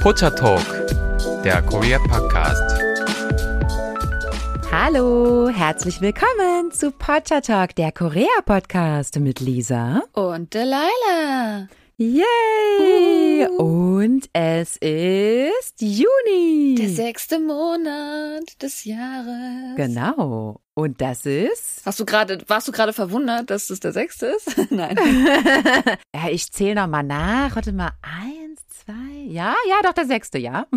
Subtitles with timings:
[0.00, 0.64] Pocha Talk,
[1.44, 2.80] der Korea Podcast.
[4.72, 11.68] Hallo, herzlich willkommen zu Pocha Talk, der Korea Podcast mit Lisa und Delilah.
[11.98, 13.46] Yay!
[13.58, 13.90] Uh.
[14.00, 16.76] Und es ist Juni.
[16.78, 19.76] Der sechste Monat des Jahres.
[19.76, 20.62] Genau.
[20.72, 21.82] Und das ist.
[21.84, 24.56] Hast du gerade, warst du gerade verwundert, dass es der sechste ist?
[24.70, 24.96] Nein.
[26.14, 27.54] ja, ich zähle noch mal nach.
[27.54, 28.39] Warte mal, eins,
[28.90, 29.24] zwei.
[29.26, 30.66] Ja, ja, doch der sechste, ja.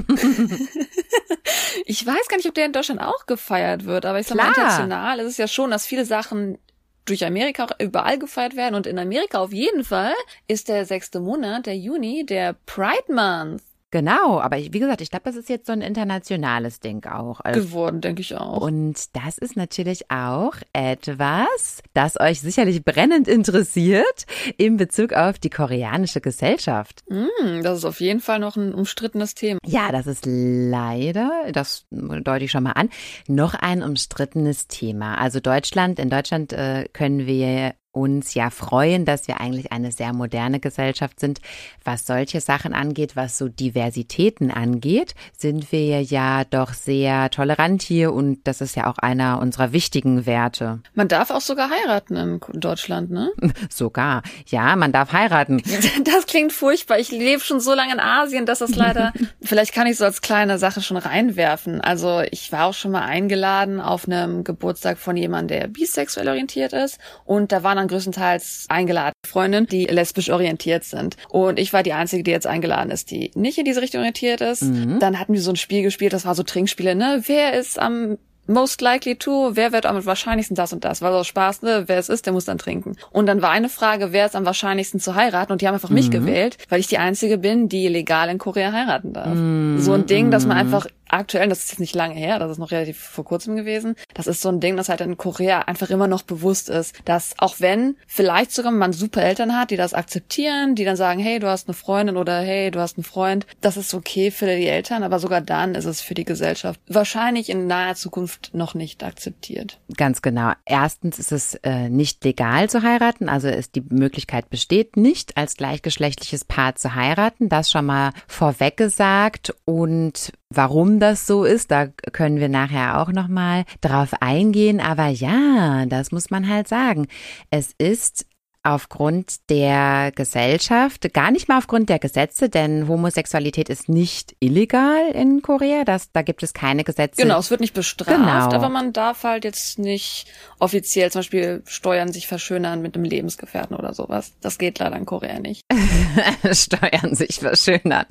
[1.86, 4.48] ich weiß gar nicht, ob der in Deutschland auch gefeiert wird, aber ich sag mal,
[4.48, 6.58] international ist es ja schon, dass viele Sachen
[7.06, 8.76] durch Amerika überall gefeiert werden.
[8.76, 10.14] Und in Amerika auf jeden Fall
[10.48, 13.62] ist der sechste Monat, der Juni, der Pride Month.
[13.94, 17.42] Genau, aber ich, wie gesagt, ich glaube, das ist jetzt so ein internationales Ding auch.
[17.42, 18.60] Also Geworden, denke ich auch.
[18.60, 24.26] Und das ist natürlich auch etwas, das euch sicherlich brennend interessiert
[24.58, 27.04] in Bezug auf die koreanische Gesellschaft.
[27.08, 29.60] Mm, das ist auf jeden Fall noch ein umstrittenes Thema.
[29.64, 32.90] Ja, das ist leider, das deute ich schon mal an,
[33.28, 35.20] noch ein umstrittenes Thema.
[35.20, 40.14] Also Deutschland, in Deutschland äh, können wir uns ja freuen, dass wir eigentlich eine sehr
[40.14, 41.40] moderne Gesellschaft sind.
[41.84, 48.12] Was solche Sachen angeht, was so Diversitäten angeht, sind wir ja doch sehr tolerant hier
[48.12, 50.80] und das ist ja auch einer unserer wichtigen Werte.
[50.96, 53.32] Man darf auch sogar heiraten in Deutschland, ne?
[53.70, 54.24] Sogar.
[54.48, 55.62] Ja, man darf heiraten.
[56.04, 57.00] Das klingt furchtbar.
[57.00, 60.22] Ich lebe schon so lange in Asien, dass das leider, vielleicht kann ich so als
[60.22, 61.82] kleine Sache schon reinwerfen.
[61.82, 66.74] Also ich war auch schon mal eingeladen auf einem Geburtstag von jemandem, der bisexuell orientiert
[66.74, 71.18] ist und da waren dann größtenteils eingeladen Freundinnen, die lesbisch orientiert sind.
[71.30, 74.42] Und ich war die Einzige, die jetzt eingeladen ist, die nicht in diese Richtung orientiert
[74.42, 74.64] ist.
[74.64, 75.00] Mhm.
[75.00, 77.24] Dann hatten wir so ein Spiel gespielt, das war so Trinkspiele, ne?
[77.26, 81.02] Wer ist am most likely to, wer wird am wahrscheinlichsten das und das?
[81.02, 81.84] War so Spaß, ne?
[81.88, 82.96] Wer es ist, der muss dann trinken.
[83.12, 85.52] Und dann war eine Frage, wer ist am wahrscheinlichsten zu heiraten?
[85.52, 85.96] Und die haben einfach mhm.
[85.96, 89.34] mich gewählt, weil ich die Einzige bin, die legal in Korea heiraten darf.
[89.34, 89.80] Mhm.
[89.80, 92.58] So ein Ding, dass man einfach aktuell, das ist jetzt nicht lange her, das ist
[92.58, 95.90] noch relativ vor kurzem gewesen, das ist so ein Ding, das halt in Korea einfach
[95.90, 99.94] immer noch bewusst ist, dass auch wenn vielleicht sogar man super Eltern hat, die das
[99.94, 103.46] akzeptieren, die dann sagen, hey, du hast eine Freundin oder hey, du hast einen Freund,
[103.62, 107.50] das ist okay für die Eltern, aber sogar dann ist es für die Gesellschaft wahrscheinlich
[107.50, 109.80] in naher Zukunft noch nicht akzeptiert.
[109.98, 110.54] Ganz genau.
[110.66, 115.56] Erstens ist es äh, nicht legal zu heiraten, also ist die Möglichkeit besteht nicht, als
[115.56, 121.88] gleichgeschlechtliches Paar zu heiraten, das schon mal vorweg gesagt und Warum das so ist, da
[121.88, 127.08] können wir nachher auch noch mal drauf eingehen, aber ja, das muss man halt sagen.
[127.50, 128.26] Es ist
[128.64, 135.42] aufgrund der Gesellschaft, gar nicht mal aufgrund der Gesetze, denn Homosexualität ist nicht illegal in
[135.42, 135.84] Korea.
[135.84, 137.22] Das, da gibt es keine Gesetze.
[137.22, 138.56] Genau, es wird nicht bestraft, genau.
[138.56, 140.28] aber man darf halt jetzt nicht
[140.60, 144.32] offiziell zum Beispiel Steuern sich verschönern mit einem Lebensgefährten oder sowas.
[144.40, 145.62] Das geht leider in Korea nicht.
[146.54, 148.06] Steuern sich verschönern.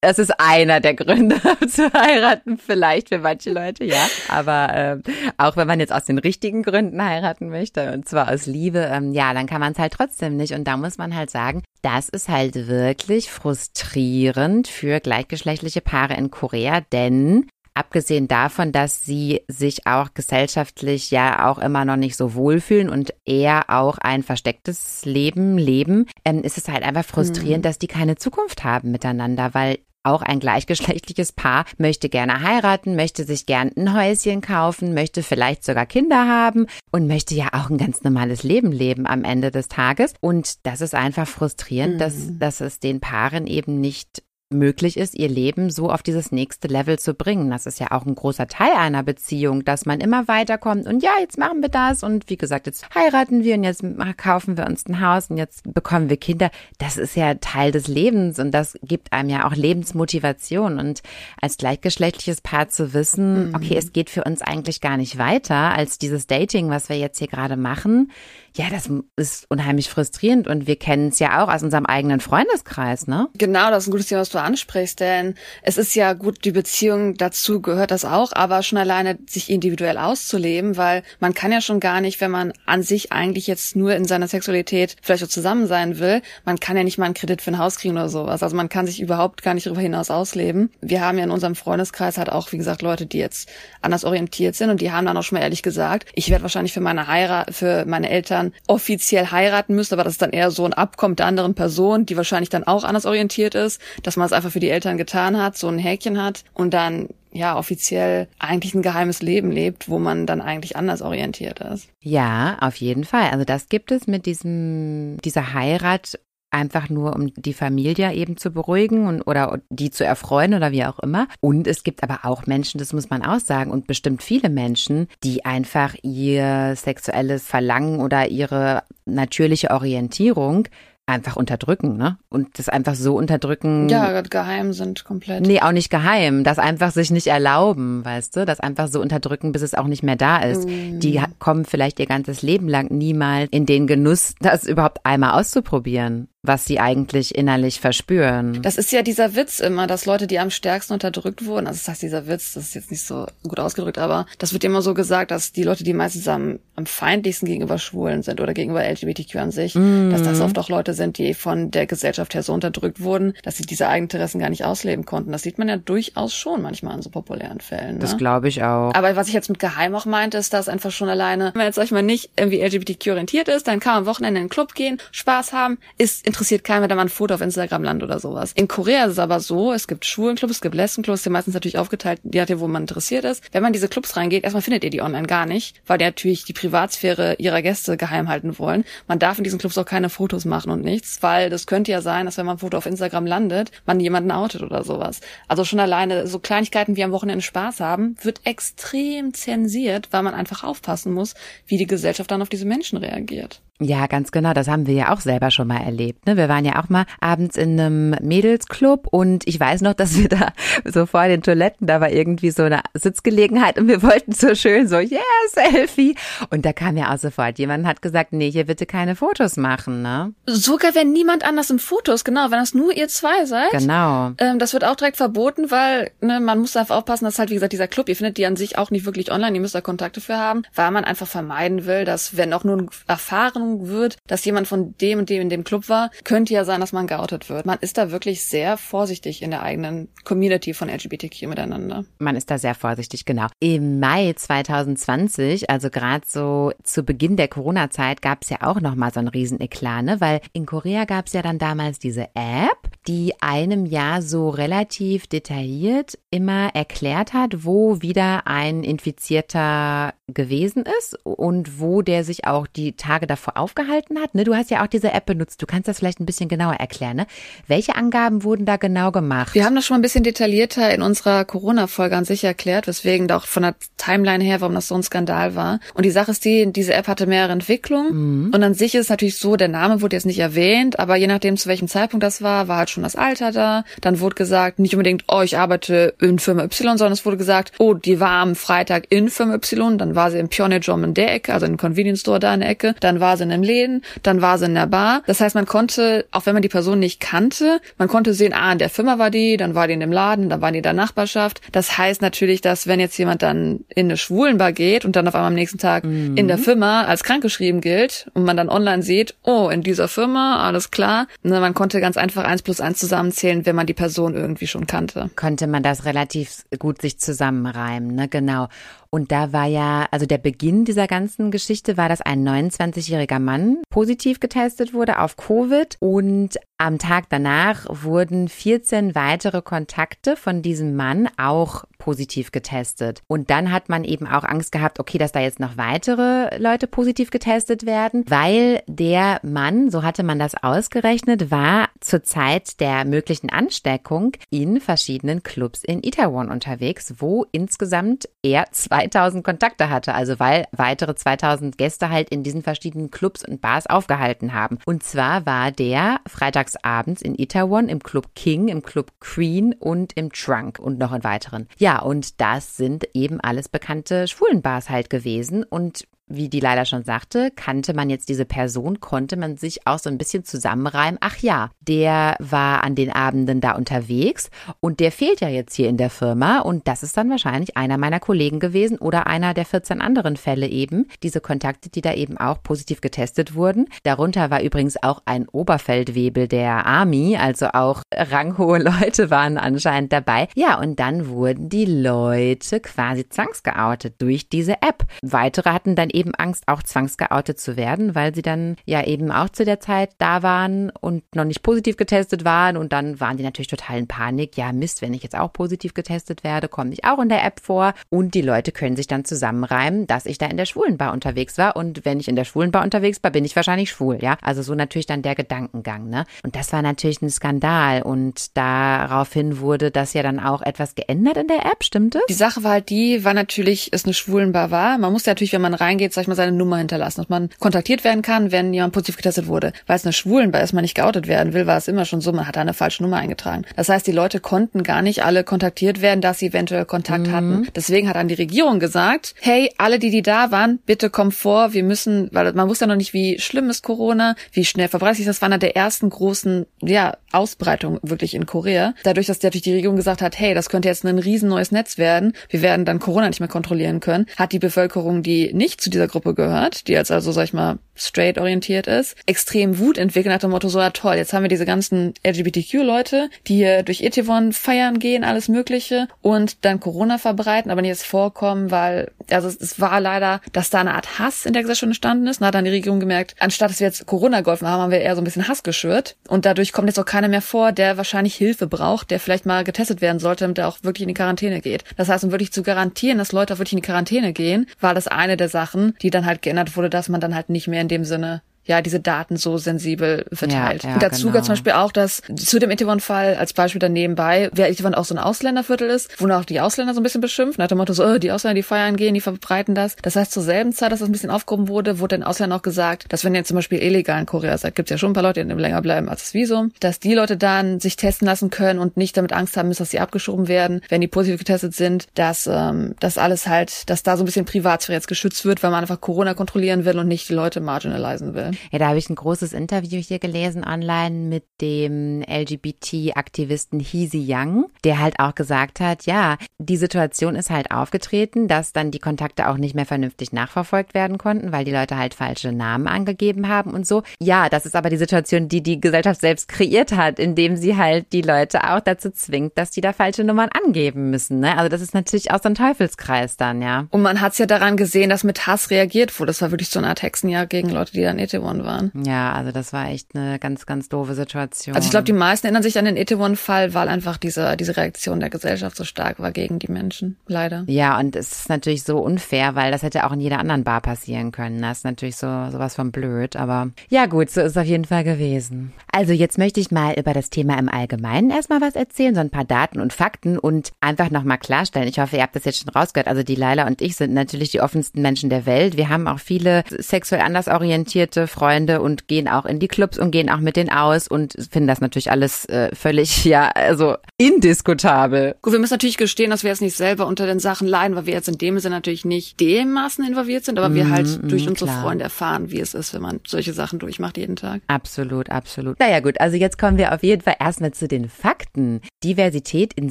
[0.00, 1.36] Das ist einer der Gründe
[1.68, 4.06] zu heiraten, vielleicht für manche Leute, ja.
[4.28, 4.98] Aber äh,
[5.36, 9.12] auch wenn man jetzt aus den richtigen Gründen heiraten möchte, und zwar aus Liebe, ähm,
[9.12, 10.54] ja, dann kann kann man es halt trotzdem nicht.
[10.54, 16.30] Und da muss man halt sagen, das ist halt wirklich frustrierend für gleichgeschlechtliche Paare in
[16.30, 22.34] Korea, denn abgesehen davon, dass sie sich auch gesellschaftlich ja auch immer noch nicht so
[22.34, 27.68] wohlfühlen und eher auch ein verstecktes Leben leben, ähm, ist es halt einfach frustrierend, mhm.
[27.68, 33.24] dass die keine Zukunft haben miteinander, weil auch ein gleichgeschlechtliches Paar möchte gerne heiraten, möchte
[33.24, 37.78] sich gern ein Häuschen kaufen, möchte vielleicht sogar Kinder haben und möchte ja auch ein
[37.78, 40.14] ganz normales Leben leben am Ende des Tages.
[40.20, 41.98] Und das ist einfach frustrierend, mhm.
[41.98, 46.68] dass, dass es den Paaren eben nicht möglich ist, ihr Leben so auf dieses nächste
[46.68, 47.50] Level zu bringen.
[47.50, 51.10] Das ist ja auch ein großer Teil einer Beziehung, dass man immer weiterkommt und ja,
[51.20, 53.84] jetzt machen wir das und wie gesagt, jetzt heiraten wir und jetzt
[54.16, 56.50] kaufen wir uns ein Haus und jetzt bekommen wir Kinder.
[56.78, 61.02] Das ist ja Teil des Lebens und das gibt einem ja auch Lebensmotivation und
[61.40, 63.54] als gleichgeschlechtliches Paar zu wissen, mhm.
[63.54, 67.18] okay, es geht für uns eigentlich gar nicht weiter als dieses Dating, was wir jetzt
[67.18, 68.10] hier gerade machen
[68.56, 73.06] ja, das ist unheimlich frustrierend und wir kennen es ja auch aus unserem eigenen Freundeskreis,
[73.06, 73.28] ne?
[73.34, 76.52] Genau, das ist ein gutes Thema, was du ansprichst, denn es ist ja gut, die
[76.52, 81.60] Beziehung dazu gehört das auch, aber schon alleine sich individuell auszuleben, weil man kann ja
[81.60, 85.28] schon gar nicht, wenn man an sich eigentlich jetzt nur in seiner Sexualität vielleicht auch
[85.28, 88.08] zusammen sein will, man kann ja nicht mal einen Kredit für ein Haus kriegen oder
[88.08, 88.42] sowas.
[88.42, 90.70] Also man kann sich überhaupt gar nicht darüber hinaus ausleben.
[90.80, 93.48] Wir haben ja in unserem Freundeskreis halt auch, wie gesagt, Leute, die jetzt
[93.82, 96.72] anders orientiert sind und die haben dann auch schon mal ehrlich gesagt, ich werde wahrscheinlich
[96.72, 100.64] für meine Heirat, für meine Eltern offiziell heiraten müsste, aber das ist dann eher so
[100.64, 104.32] ein Abkommen der anderen Person, die wahrscheinlich dann auch anders orientiert ist, dass man es
[104.32, 108.74] einfach für die Eltern getan hat, so ein Häkchen hat und dann ja offiziell eigentlich
[108.74, 111.88] ein geheimes Leben lebt, wo man dann eigentlich anders orientiert ist.
[112.00, 113.30] Ja, auf jeden Fall.
[113.30, 116.18] Also das gibt es mit diesem dieser Heirat
[116.50, 120.84] einfach nur um die Familie eben zu beruhigen und oder die zu erfreuen oder wie
[120.84, 121.28] auch immer.
[121.40, 125.08] Und es gibt aber auch Menschen, das muss man auch sagen, und bestimmt viele Menschen,
[125.22, 130.68] die einfach ihr sexuelles Verlangen oder ihre natürliche Orientierung
[131.08, 132.18] einfach unterdrücken, ne?
[132.28, 133.88] Und das einfach so unterdrücken.
[133.88, 135.46] Ja, geheim sind komplett.
[135.46, 136.44] Nee, auch nicht geheim.
[136.44, 138.44] Das einfach sich nicht erlauben, weißt du?
[138.44, 140.68] Das einfach so unterdrücken, bis es auch nicht mehr da ist.
[140.68, 141.00] Mm.
[141.00, 146.28] Die kommen vielleicht ihr ganzes Leben lang niemals in den Genuss, das überhaupt einmal auszuprobieren
[146.42, 148.62] was sie eigentlich innerlich verspüren.
[148.62, 151.88] Das ist ja dieser Witz immer, dass Leute, die am stärksten unterdrückt wurden, also das
[151.88, 154.94] heißt dieser Witz, das ist jetzt nicht so gut ausgedrückt, aber das wird immer so
[154.94, 159.36] gesagt, dass die Leute, die meistens am, am feindlichsten gegenüber Schwulen sind oder gegenüber LGBTQ
[159.36, 160.10] an sich, mm.
[160.10, 163.56] dass das oft auch Leute sind, die von der Gesellschaft her so unterdrückt wurden, dass
[163.56, 165.32] sie diese Eigeninteressen gar nicht ausleben konnten.
[165.32, 167.94] Das sieht man ja durchaus schon manchmal in so populären Fällen.
[167.94, 167.98] Ne?
[167.98, 168.94] Das glaube ich auch.
[168.94, 171.66] Aber was ich jetzt mit geheim auch meinte, ist, dass einfach schon alleine, wenn man
[171.66, 174.46] jetzt sag ich mal nicht irgendwie LGBTQ orientiert ist, dann kann man am Wochenende in
[174.46, 178.08] den Club gehen, Spaß haben, ist interessiert keinen, wenn da ein Foto auf Instagram landet
[178.08, 178.52] oder sowas.
[178.54, 181.78] In Korea ist es aber so, es gibt Schwulenclubs, es gibt Lesbenclubs, die meistens natürlich
[181.78, 183.42] aufgeteilt, je nachdem, wo man interessiert ist.
[183.52, 186.04] Wenn man in diese Clubs reingeht, erstmal findet ihr die online gar nicht, weil die
[186.04, 188.84] natürlich die Privatsphäre ihrer Gäste geheim halten wollen.
[189.08, 192.00] Man darf in diesen Clubs auch keine Fotos machen und nichts, weil das könnte ja
[192.00, 195.20] sein, dass wenn man ein Foto auf Instagram landet, man jemanden outet oder sowas.
[195.48, 200.34] Also schon alleine so Kleinigkeiten wie am Wochenende Spaß haben, wird extrem zensiert, weil man
[200.34, 201.34] einfach aufpassen muss,
[201.66, 203.62] wie die Gesellschaft dann auf diese Menschen reagiert.
[203.80, 204.52] Ja, ganz genau.
[204.54, 206.26] Das haben wir ja auch selber schon mal erlebt.
[206.26, 206.36] Ne?
[206.36, 210.28] Wir waren ja auch mal abends in einem Mädelsclub und ich weiß noch, dass wir
[210.28, 210.52] da
[210.84, 214.88] so vor den Toiletten, da war irgendwie so eine Sitzgelegenheit und wir wollten so schön
[214.88, 215.20] so, yeah,
[215.50, 216.16] Selfie.
[216.50, 220.02] Und da kam ja auch sofort jemand hat gesagt, nee, hier bitte keine Fotos machen.
[220.02, 220.34] Ne?
[220.46, 223.70] Sogar wenn niemand anders im Fotos, genau, wenn das nur ihr zwei seid.
[223.70, 224.32] Genau.
[224.38, 227.54] Ähm, das wird auch direkt verboten, weil ne, man muss einfach aufpassen, dass halt, wie
[227.54, 229.80] gesagt, dieser Club, ihr findet die an sich auch nicht wirklich online, ihr müsst da
[229.80, 234.44] Kontakte für haben, weil man einfach vermeiden will, dass wenn auch nur erfahren wird, dass
[234.44, 237.48] jemand von dem und dem in dem Club war, könnte ja sein, dass man geoutet
[237.48, 237.66] wird.
[237.66, 242.04] Man ist da wirklich sehr vorsichtig in der eigenen Community von LGBTQ miteinander.
[242.18, 243.46] Man ist da sehr vorsichtig, genau.
[243.60, 248.94] Im Mai 2020, also gerade so zu Beginn der Corona-Zeit, gab es ja auch noch
[248.94, 250.20] mal so ein Rieseneklat, ne?
[250.20, 255.26] weil in Korea gab es ja dann damals diese App, die einem ja so relativ
[255.26, 262.66] detailliert immer erklärt hat, wo wieder ein Infizierter gewesen ist und wo der sich auch
[262.66, 264.34] die Tage davor aufgehalten hat.
[264.34, 264.44] Ne?
[264.44, 265.60] Du hast ja auch diese App benutzt.
[265.60, 267.16] Du kannst das vielleicht ein bisschen genauer erklären.
[267.16, 267.26] Ne?
[267.66, 269.54] Welche Angaben wurden da genau gemacht?
[269.54, 273.30] Wir haben das schon mal ein bisschen detaillierter in unserer Corona-Folge an sich erklärt, weswegen
[273.30, 275.80] auch von der Timeline her, warum das so ein Skandal war.
[275.94, 278.46] Und die Sache ist die, diese App hatte mehrere Entwicklungen.
[278.46, 278.54] Mhm.
[278.54, 281.26] Und an sich ist es natürlich so, der Name wurde jetzt nicht erwähnt, aber je
[281.26, 283.84] nachdem, zu welchem Zeitpunkt das war, war halt schon das Alter da.
[284.00, 287.72] Dann wurde gesagt, nicht unbedingt, oh, ich arbeite in Firma Y, sondern es wurde gesagt,
[287.78, 291.34] oh, die war am Freitag in Firma Y, dann war sie im Pionejom in der
[291.34, 294.02] Ecke, also im Convenience Store da in der Ecke, dann war sie in einem Läden,
[294.22, 295.22] dann war sie in der Bar.
[295.26, 298.72] Das heißt, man konnte, auch wenn man die Person nicht kannte, man konnte sehen, ah,
[298.72, 300.82] in der Firma war die, dann war die in dem Laden, dann war die in
[300.82, 301.60] der Nachbarschaft.
[301.72, 305.34] Das heißt natürlich, dass wenn jetzt jemand dann in eine Schwulenbar geht und dann auf
[305.34, 306.36] einmal am nächsten Tag mhm.
[306.36, 310.66] in der Firma als krankgeschrieben gilt und man dann online sieht, oh, in dieser Firma,
[310.66, 311.26] alles klar.
[311.42, 314.86] Ne, man konnte ganz einfach eins plus eins zusammenzählen, wenn man die Person irgendwie schon
[314.86, 315.30] kannte.
[315.36, 318.28] Konnte man das relativ gut sich zusammenreimen, ne?
[318.28, 318.68] Genau.
[319.10, 323.78] Und da war ja, also der Beginn dieser ganzen Geschichte war, dass ein 29-jähriger Mann
[323.90, 325.96] positiv getestet wurde auf Covid.
[326.00, 333.22] Und am Tag danach wurden 14 weitere Kontakte von diesem Mann auch positiv getestet.
[333.26, 336.86] Und dann hat man eben auch Angst gehabt, okay, dass da jetzt noch weitere Leute
[336.86, 343.04] positiv getestet werden, weil der Mann, so hatte man das ausgerechnet, war zur Zeit der
[343.04, 350.38] möglichen Ansteckung in verschiedenen Clubs in Itaewon unterwegs, wo insgesamt er 2000 Kontakte hatte, also
[350.38, 354.78] weil weitere 2000 Gäste halt in diesen verschiedenen Clubs und Bars aufgehalten haben.
[354.86, 360.32] Und zwar war der freitagsabends in Itaewon im Club King, im Club Queen und im
[360.32, 361.66] Trunk und noch in weiteren.
[361.78, 365.64] Ja, und das sind eben alles bekannte Schwulenbars halt gewesen.
[365.64, 369.98] Und wie die leider schon sagte, kannte man jetzt diese Person, konnte man sich auch
[369.98, 371.18] so ein bisschen zusammenreimen.
[371.20, 375.88] Ach ja, der war an den Abenden da unterwegs und der fehlt ja jetzt hier
[375.88, 379.64] in der Firma und das ist dann wahrscheinlich einer meiner Kollegen gewesen oder einer der
[379.64, 381.06] 14 anderen Fälle eben.
[381.22, 383.86] Diese Kontakte, die da eben auch positiv getestet wurden.
[384.02, 390.48] Darunter war übrigens auch ein Oberfeldwebel der Army, also auch ranghohe Leute waren anscheinend dabei.
[390.54, 395.06] Ja, und dann wurden die Leute quasi zwangsgeoutet durch diese App.
[395.22, 399.48] Weitere hatten dann eben Angst, auch zwangsgeoutet zu werden, weil sie dann ja eben auch
[399.48, 403.42] zu der Zeit da waren und noch nicht positiv getestet waren und dann waren die
[403.42, 404.56] natürlich total in Panik.
[404.56, 407.60] Ja, Mist, wenn ich jetzt auch positiv getestet werde, komme ich auch in der App
[407.60, 411.58] vor und die Leute können sich dann zusammenreimen, dass ich da in der Schwulenbar unterwegs
[411.58, 414.36] war und wenn ich in der Schwulenbar unterwegs war, bin ich wahrscheinlich schwul, ja?
[414.42, 416.24] Also so natürlich dann der Gedankengang, ne?
[416.42, 421.36] Und das war natürlich ein Skandal und daraufhin wurde das ja dann auch etwas geändert
[421.36, 422.22] in der App, stimmt es?
[422.28, 424.98] Die Sache war halt die, war natürlich es eine Schwulenbar war.
[424.98, 427.50] Man muss ja natürlich, wenn man reingeht, sag ich mal, seine Nummer hinterlassen, dass man
[427.58, 429.72] kontaktiert werden kann, wenn jemand positiv getestet wurde.
[429.86, 432.32] Weil es eine Schwulenbar ist, man nicht geoutet werden will, war es immer schon so,
[432.32, 433.64] man hat da eine falsche Nummer eingetragen.
[433.76, 437.32] Das heißt, die Leute konnten gar nicht alle kontaktiert werden, dass sie eventuell Kontakt mhm.
[437.32, 437.68] hatten.
[437.74, 441.72] Deswegen hat dann die Regierung gesagt, hey, alle, die, die da waren, bitte kommt vor,
[441.72, 445.18] wir müssen, weil man wusste ja noch nicht, wie schlimm ist Corona, wie schnell verbreitet
[445.18, 448.94] sich das, war einer der ersten großen, ja, Ausbreitungen wirklich in Korea.
[449.02, 451.98] Dadurch, dass natürlich die Regierung gesagt hat, hey, das könnte jetzt ein riesen neues Netz
[451.98, 455.90] werden, wir werden dann Corona nicht mehr kontrollieren können, hat die Bevölkerung, die nicht zu
[455.98, 460.32] dieser Gruppe gehört, die jetzt also, sag ich mal, straight orientiert ist, extrem Wut entwickelt
[460.32, 464.02] nach dem Motto, so ja toll, jetzt haben wir diese ganzen LGBTQ-Leute, die hier durch
[464.02, 469.48] Etewon feiern gehen, alles mögliche und dann Corona verbreiten, aber nicht jetzt vorkommen, weil, also
[469.48, 472.40] es war leider, dass da eine Art Hass in der Gesellschaft entstanden ist.
[472.40, 475.00] Und hat dann die Regierung gemerkt, anstatt dass wir jetzt Corona geholfen haben, haben wir
[475.00, 476.16] eher so ein bisschen Hass geschürt.
[476.28, 479.64] Und dadurch kommt jetzt auch keiner mehr vor, der wahrscheinlich Hilfe braucht, der vielleicht mal
[479.64, 481.84] getestet werden sollte, damit er auch wirklich in die Quarantäne geht.
[481.96, 484.94] Das heißt, um wirklich zu garantieren, dass Leute auch wirklich in die Quarantäne gehen, war
[484.94, 487.80] das eine der Sachen, die dann halt geändert wurde, dass man dann halt nicht mehr
[487.80, 490.84] in dem Sinne ja diese Daten so sensibel verteilt.
[490.84, 491.32] Ja, ja, und dazu genau.
[491.32, 495.04] gehört zum Beispiel auch, dass zu dem Etewon-Fall als Beispiel dann nebenbei, wer Etewon auch
[495.04, 497.94] so ein Ausländerviertel ist, wo auch die Ausländer so ein bisschen beschimpft, nach dem Motto
[497.94, 499.96] so, oh, die Ausländer, die feiern gehen, die verbreiten das.
[500.02, 502.62] Das heißt, zur selben Zeit, dass das ein bisschen aufgehoben wurde, wurde den Ausländern auch
[502.62, 505.22] gesagt, dass wenn ihr zum Beispiel illegal in Korea seid, gibt's ja schon ein paar
[505.22, 508.78] Leute, die länger bleiben als das Visum, dass die Leute dann sich testen lassen können
[508.78, 512.06] und nicht damit Angst haben müssen, dass sie abgeschoben werden, wenn die positiv getestet sind,
[512.14, 515.70] dass ähm, das alles halt, dass da so ein bisschen Privatsphäre jetzt geschützt wird, weil
[515.70, 518.50] man einfach Corona kontrollieren will und nicht die Leute marginalisieren will.
[518.70, 524.66] Ja, da habe ich ein großes Interview hier gelesen online mit dem LGBT-Aktivisten Heezy Young,
[524.84, 529.48] der halt auch gesagt hat, ja, die Situation ist halt aufgetreten, dass dann die Kontakte
[529.48, 533.72] auch nicht mehr vernünftig nachverfolgt werden konnten, weil die Leute halt falsche Namen angegeben haben
[533.72, 534.02] und so.
[534.20, 538.12] Ja, das ist aber die Situation, die die Gesellschaft selbst kreiert hat, indem sie halt
[538.12, 541.40] die Leute auch dazu zwingt, dass die da falsche Nummern angeben müssen.
[541.40, 541.56] Ne?
[541.56, 543.86] Also das ist natürlich auch so ein Teufelskreis dann, ja.
[543.90, 546.28] Und man hat es ja daran gesehen, dass mit Hass reagiert wurde.
[546.28, 548.92] Das war wirklich so eine Art Hexenjagd gegen Leute, die dann Etewon waren.
[549.04, 551.74] Ja, also das war echt eine ganz, ganz doofe Situation.
[551.74, 555.20] Also ich glaube, die meisten erinnern sich an den Itaewon-Fall, weil einfach diese, diese Reaktion
[555.20, 557.64] der Gesellschaft so stark war gegen die Menschen, leider.
[557.66, 560.80] Ja, und es ist natürlich so unfair, weil das hätte auch in jeder anderen Bar
[560.80, 561.60] passieren können.
[561.60, 564.84] Das ist natürlich so sowas von blöd, aber ja gut, so ist es auf jeden
[564.84, 565.72] Fall gewesen.
[565.92, 569.30] Also jetzt möchte ich mal über das Thema im Allgemeinen erstmal was erzählen, so ein
[569.30, 571.88] paar Daten und Fakten und einfach nochmal klarstellen.
[571.88, 573.08] Ich hoffe, ihr habt das jetzt schon rausgehört.
[573.08, 575.76] Also die Laila und ich sind natürlich die offensten Menschen der Welt.
[575.76, 580.12] Wir haben auch viele sexuell anders orientierte Freunde und gehen auch in die Clubs und
[580.12, 585.34] gehen auch mit denen aus und finden das natürlich alles äh, völlig, ja, also indiskutabel.
[585.42, 588.06] Gut, wir müssen natürlich gestehen, dass wir jetzt nicht selber unter den Sachen leiden, weil
[588.06, 591.28] wir jetzt in dem Sinne natürlich nicht dermaßen involviert sind, aber mm, wir halt mm,
[591.28, 591.82] durch unsere klar.
[591.82, 594.62] Freunde erfahren, wie es ist, wenn man solche Sachen durchmacht jeden Tag.
[594.68, 595.78] Absolut, absolut.
[595.80, 598.80] Naja gut, also jetzt kommen wir auf jeden Fall erstmal zu den Fakten.
[599.04, 599.90] Diversität in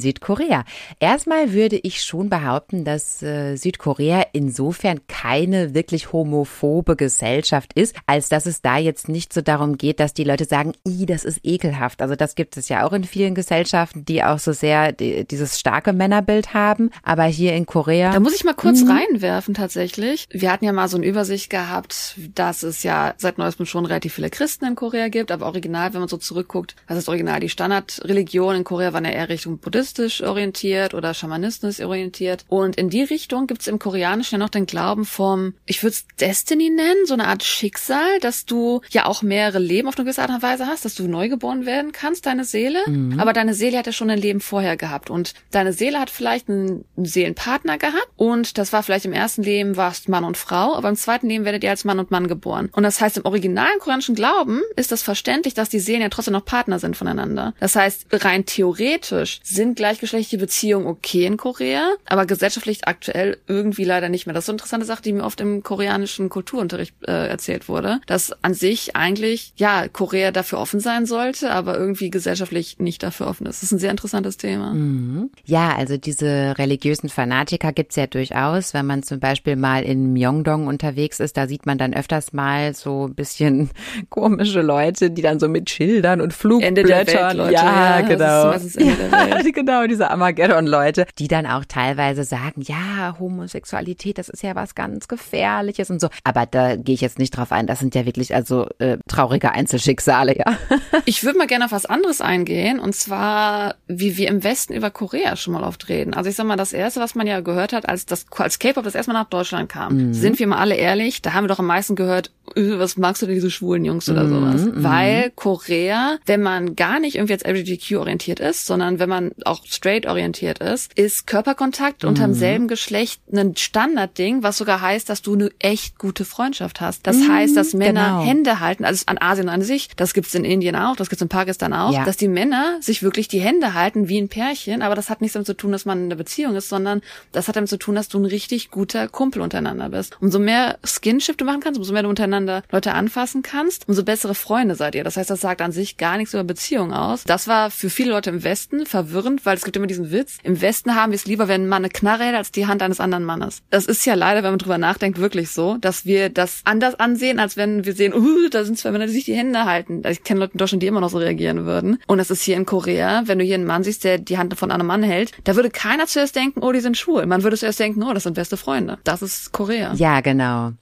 [0.00, 0.64] Südkorea.
[1.00, 8.27] Erstmal würde ich schon behaupten, dass äh, Südkorea insofern keine wirklich homophobe Gesellschaft ist, als
[8.32, 11.40] dass es da jetzt nicht so darum geht, dass die Leute sagen, i, das ist
[11.42, 12.00] ekelhaft.
[12.00, 15.58] Also das gibt es ja auch in vielen Gesellschaften, die auch so sehr die, dieses
[15.58, 16.90] starke Männerbild haben.
[17.02, 18.12] Aber hier in Korea.
[18.12, 18.90] Da muss ich mal kurz mhm.
[18.90, 20.26] reinwerfen tatsächlich.
[20.30, 24.14] Wir hatten ja mal so eine Übersicht gehabt, dass es ja seit neuestem schon relativ
[24.14, 27.40] viele Christen in Korea gibt, aber original, wenn man so zurückguckt, was ist original?
[27.40, 32.44] Die Standardreligion in Korea waren ja eher Richtung buddhistisch orientiert oder schamanistisch orientiert.
[32.48, 35.94] Und in die Richtung gibt es im Koreanischen ja noch den Glauben vom, ich würde
[35.94, 40.04] es Destiny nennen, so eine Art Schicksal, dass du ja auch mehrere Leben auf eine
[40.04, 42.80] gewisse Art und Weise hast, dass du neu geboren werden kannst, deine Seele.
[42.86, 43.20] Mhm.
[43.20, 45.10] Aber deine Seele hat ja schon ein Leben vorher gehabt.
[45.10, 48.08] Und deine Seele hat vielleicht einen Seelenpartner gehabt.
[48.16, 51.44] Und das war vielleicht im ersten Leben warst Mann und Frau, aber im zweiten Leben
[51.44, 52.68] werdet ihr als Mann und Mann geboren.
[52.72, 56.32] Und das heißt, im originalen koreanischen Glauben ist das verständlich, dass die Seelen ja trotzdem
[56.32, 57.54] noch Partner sind voneinander.
[57.60, 64.08] Das heißt, rein theoretisch sind gleichgeschlechtliche Beziehungen okay in Korea, aber gesellschaftlich aktuell irgendwie leider
[64.08, 64.34] nicht mehr.
[64.34, 68.00] Das ist so eine interessante Sache, die mir oft im koreanischen Kulturunterricht äh, erzählt wurde,
[68.08, 73.26] dass an sich eigentlich ja, Korea dafür offen sein sollte, aber irgendwie gesellschaftlich nicht dafür
[73.26, 73.58] offen ist.
[73.58, 74.72] Das ist ein sehr interessantes Thema.
[74.72, 75.30] Mhm.
[75.44, 78.72] Ja, also diese religiösen Fanatiker gibt's ja durchaus.
[78.72, 82.74] Wenn man zum Beispiel mal in Myeongdong unterwegs ist, da sieht man dann öfters mal
[82.74, 83.70] so ein bisschen
[84.08, 88.52] komische Leute, die dann so mit Schildern und Flugblättern, ja, ja, genau, genau.
[88.52, 89.54] Welt.
[89.54, 95.08] genau, diese Armageddon-Leute, die dann auch teilweise sagen, ja, Homosexualität, das ist ja was ganz
[95.08, 96.08] Gefährliches und so.
[96.24, 97.66] Aber da gehe ich jetzt nicht drauf ein.
[97.66, 100.56] Das sind ja wirklich also äh, traurige Einzelschicksale, ja.
[101.04, 104.90] Ich würde mal gerne auf was anderes eingehen, und zwar, wie wir im Westen über
[104.90, 106.14] Korea schon mal oft reden.
[106.14, 108.84] Also ich sag mal, das erste, was man ja gehört hat, als das als K-Pop
[108.84, 110.14] das erstmal nach Deutschland kam, mhm.
[110.14, 113.22] sind wir mal alle ehrlich, da haben wir doch am meisten gehört, äh, was magst
[113.22, 114.64] du denn diese schwulen Jungs oder mhm, sowas?
[114.64, 114.84] Mhm.
[114.84, 119.64] Weil Korea, wenn man gar nicht irgendwie jetzt LGBTQ orientiert ist, sondern wenn man auch
[119.66, 122.10] straight orientiert ist, ist Körperkontakt mhm.
[122.10, 127.06] unterm selben Geschlecht ein Standardding, was sogar heißt, dass du eine echt gute Freundschaft hast.
[127.06, 128.24] Das heißt, dass Männer genau.
[128.24, 131.28] Hände halten, also an Asien an sich, das gibt's in Indien auch, das gibt's in
[131.28, 132.04] Pakistan auch, ja.
[132.04, 135.34] dass die Männer sich wirklich die Hände halten wie ein Pärchen, aber das hat nichts
[135.34, 137.00] damit zu tun, dass man in einer Beziehung ist, sondern
[137.32, 140.16] das hat damit zu tun, dass du ein richtig guter Kumpel untereinander bist.
[140.20, 144.34] Umso mehr Skinship du machen kannst, umso mehr du untereinander Leute anfassen kannst, umso bessere
[144.34, 145.04] Freunde seid ihr.
[145.04, 147.24] Das heißt, das sagt an sich gar nichts über Beziehungen aus.
[147.24, 150.38] Das war für viele Leute im Westen verwirrend, weil es gibt immer diesen Witz.
[150.42, 152.82] Im Westen haben wir es lieber, wenn ein Mann eine Knarre hält, als die Hand
[152.82, 153.62] eines anderen Mannes.
[153.70, 157.38] Das ist ja leider, wenn man drüber nachdenkt, wirklich so, dass wir das anders ansehen,
[157.38, 160.02] als wenn wir sehen, uh, da sind zwei Männer, die sich die Hände halten.
[160.04, 161.98] Also ich kenne Leute in Deutschland, die immer noch so reagieren würden.
[162.06, 164.56] Und das ist hier in Korea, wenn du hier einen Mann siehst, der die Hand
[164.58, 167.26] von einem Mann hält, da würde keiner zuerst denken, oh, die sind schwul.
[167.26, 168.98] Man würde zuerst denken, oh, das sind beste Freunde.
[169.04, 169.94] Das ist Korea.
[169.94, 170.72] Ja, genau.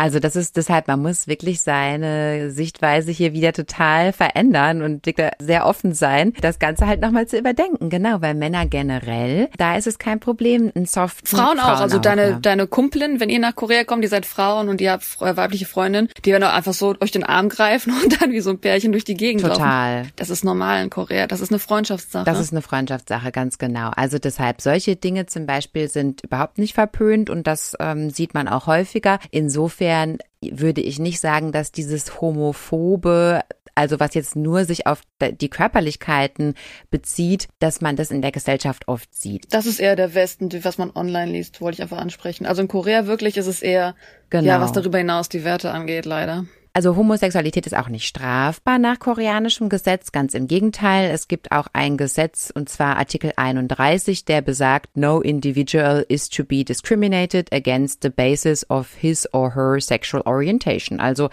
[0.00, 5.04] Also das ist deshalb, man muss wirklich seine Sichtweise hier wieder total verändern und
[5.38, 7.90] sehr offen sein, das Ganze halt nochmal zu überdenken.
[7.90, 11.28] Genau, weil Männer generell, da ist es kein Problem, ein Soft.
[11.28, 12.38] Frauen, Frauen auch, also auch, deine, ja.
[12.38, 16.08] deine Kumpelin, wenn ihr nach Korea kommt, ihr seid Frauen und ihr habt weibliche Freundin,
[16.24, 18.92] die werden auch einfach so euch den Arm greifen und dann wie so ein Pärchen
[18.92, 19.98] durch die Gegend Total.
[19.98, 20.12] laufen.
[20.16, 21.26] Das ist normal in Korea.
[21.26, 22.24] Das ist eine Freundschaftssache.
[22.24, 23.90] Das ist eine Freundschaftssache, ganz genau.
[23.94, 28.48] Also deshalb, solche Dinge zum Beispiel sind überhaupt nicht verpönt und das ähm, sieht man
[28.48, 29.18] auch häufiger.
[29.30, 33.42] Insofern insofern würde ich nicht sagen, dass dieses homophobe
[33.76, 36.54] also was jetzt nur sich auf die Körperlichkeiten
[36.90, 39.54] bezieht, dass man das in der Gesellschaft oft sieht.
[39.54, 42.44] Das ist eher der Westen, was man online liest, wollte ich einfach ansprechen.
[42.44, 43.94] Also in Korea wirklich ist es eher,
[44.28, 44.44] genau.
[44.44, 46.44] ja, was darüber hinaus die Werte angeht, leider.
[46.72, 51.10] Also Homosexualität ist auch nicht strafbar nach koreanischem Gesetz, ganz im Gegenteil.
[51.10, 56.44] Es gibt auch ein Gesetz, und zwar Artikel 31, der besagt, no individual is to
[56.44, 61.00] be discriminated against the basis of his or her sexual orientation.
[61.00, 61.28] Also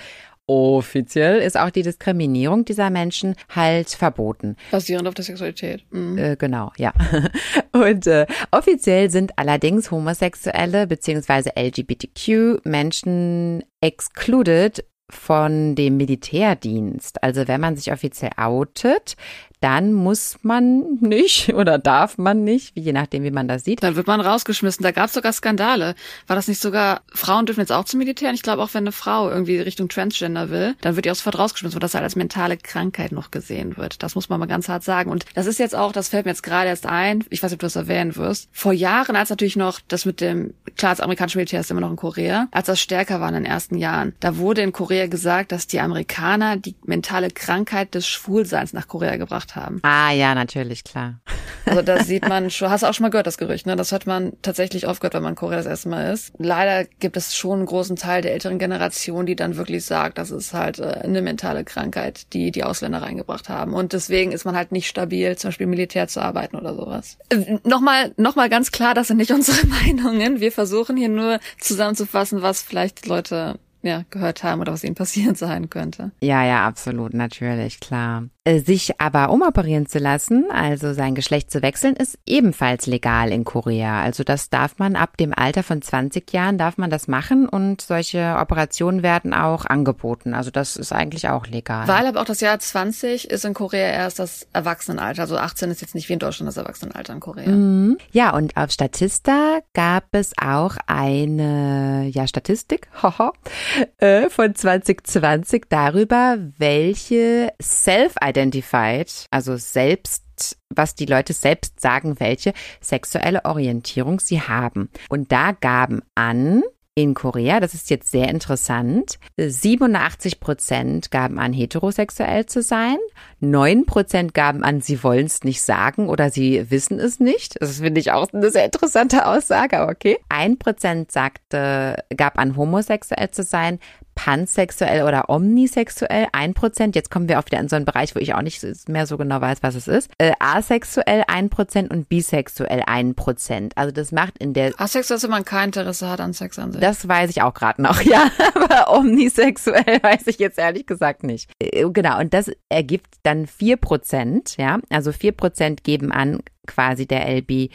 [0.49, 4.55] Offiziell ist auch die Diskriminierung dieser Menschen halt verboten.
[4.71, 5.85] Basierend auf der Sexualität.
[5.91, 6.17] Mhm.
[6.17, 6.93] Äh, genau, ja.
[7.73, 11.51] Und äh, offiziell sind allerdings homosexuelle bzw.
[11.53, 17.23] LGBTQ Menschen excluded von dem Militärdienst.
[17.23, 19.15] Also wenn man sich offiziell outet,
[19.59, 23.83] dann muss man nicht oder darf man nicht, je nachdem, wie man das sieht.
[23.83, 24.83] Dann wird man rausgeschmissen.
[24.83, 25.95] Da gab es sogar Skandale.
[26.27, 28.31] War das nicht sogar, Frauen dürfen jetzt auch zum Militär?
[28.33, 31.39] Ich glaube auch, wenn eine Frau irgendwie Richtung Transgender will, dann wird die auch sofort
[31.39, 34.03] rausgeschmissen, weil das halt als mentale Krankheit noch gesehen wird.
[34.03, 35.11] Das muss man mal ganz hart sagen.
[35.11, 37.57] Und das ist jetzt auch, das fällt mir jetzt gerade erst ein, ich weiß nicht,
[37.57, 41.01] ob du das erwähnen wirst, vor Jahren, als natürlich noch das mit dem, klar, das
[41.01, 44.13] amerikanische Militär ist immer noch in Korea, als das stärker war in den ersten Jahren,
[44.19, 49.17] da wurde in Korea gesagt, dass die Amerikaner die mentale Krankheit des Schwulseins nach Korea
[49.17, 49.79] gebracht gemacht haben.
[49.83, 51.19] Ah ja, natürlich, klar.
[51.65, 53.75] Also da sieht man schon, hast du auch schon mal gehört, das Gerücht, ne?
[53.75, 56.33] Das hat man tatsächlich oft gehört, wenn man in Korea das erste Mal ist.
[56.37, 60.31] Leider gibt es schon einen großen Teil der älteren Generation, die dann wirklich sagt, das
[60.31, 63.73] ist halt äh, eine mentale Krankheit, die die Ausländer reingebracht haben.
[63.73, 67.17] Und deswegen ist man halt nicht stabil, zum Beispiel Militär zu arbeiten oder sowas.
[67.29, 70.39] Äh, Nochmal, nochmal ganz klar, das sind nicht unsere Meinungen.
[70.39, 75.37] Wir versuchen hier nur zusammenzufassen, was vielleicht Leute ja, gehört haben oder was ihnen passiert
[75.37, 76.11] sein könnte.
[76.21, 78.25] Ja, ja, absolut, natürlich, klar.
[78.47, 83.43] Äh, sich aber umoperieren zu lassen, also sein Geschlecht zu wechseln, ist ebenfalls legal in
[83.43, 84.01] Korea.
[84.01, 87.81] Also das darf man ab dem Alter von 20 Jahren darf man das machen und
[87.81, 90.33] solche Operationen werden auch angeboten.
[90.33, 91.89] Also das ist eigentlich auch legal.
[91.89, 95.23] Weil aber auch das Jahr 20 ist in Korea erst das Erwachsenenalter.
[95.23, 97.49] Also 18 ist jetzt nicht wie in Deutschland das Erwachsenenalter in Korea.
[97.49, 97.97] Mhm.
[98.13, 102.87] Ja, und auf Statista gab es auch eine ja, Statistik
[103.97, 110.23] äh, von 2020 darüber, welche Self-Identity identified, also selbst,
[110.69, 114.89] was die Leute selbst sagen, welche sexuelle Orientierung sie haben.
[115.09, 121.53] Und da gaben an, in Korea, das ist jetzt sehr interessant, 87 Prozent gaben an,
[121.53, 122.97] heterosexuell zu sein,
[123.39, 127.61] 9 Prozent gaben an, sie wollen es nicht sagen oder sie wissen es nicht.
[127.61, 130.17] Das finde ich auch eine sehr interessante Aussage, okay.
[130.29, 133.77] Ein Prozent sagte, gab an, homosexuell zu sein,
[134.17, 136.95] pansexuell oder omnisexuell ein Prozent.
[136.95, 139.15] Jetzt kommen wir auch wieder in so einen Bereich, wo ich auch nicht mehr so
[139.15, 140.09] genau weiß, was es ist.
[140.17, 143.77] Äh, asexuell ein Prozent und bisexuell ein Prozent.
[143.77, 146.71] Also das macht in der Asexuell ist, wenn man kein Interesse hat an Sex an
[146.71, 146.81] sich.
[146.81, 148.29] das weiß ich auch gerade noch, ja.
[148.55, 151.49] Aber omnisexuell weiß ich jetzt ehrlich gesagt nicht.
[151.59, 154.79] Äh, Genau, und das ergibt dann vier Prozent, ja.
[154.89, 157.71] Also vier Prozent geben an, quasi der LB,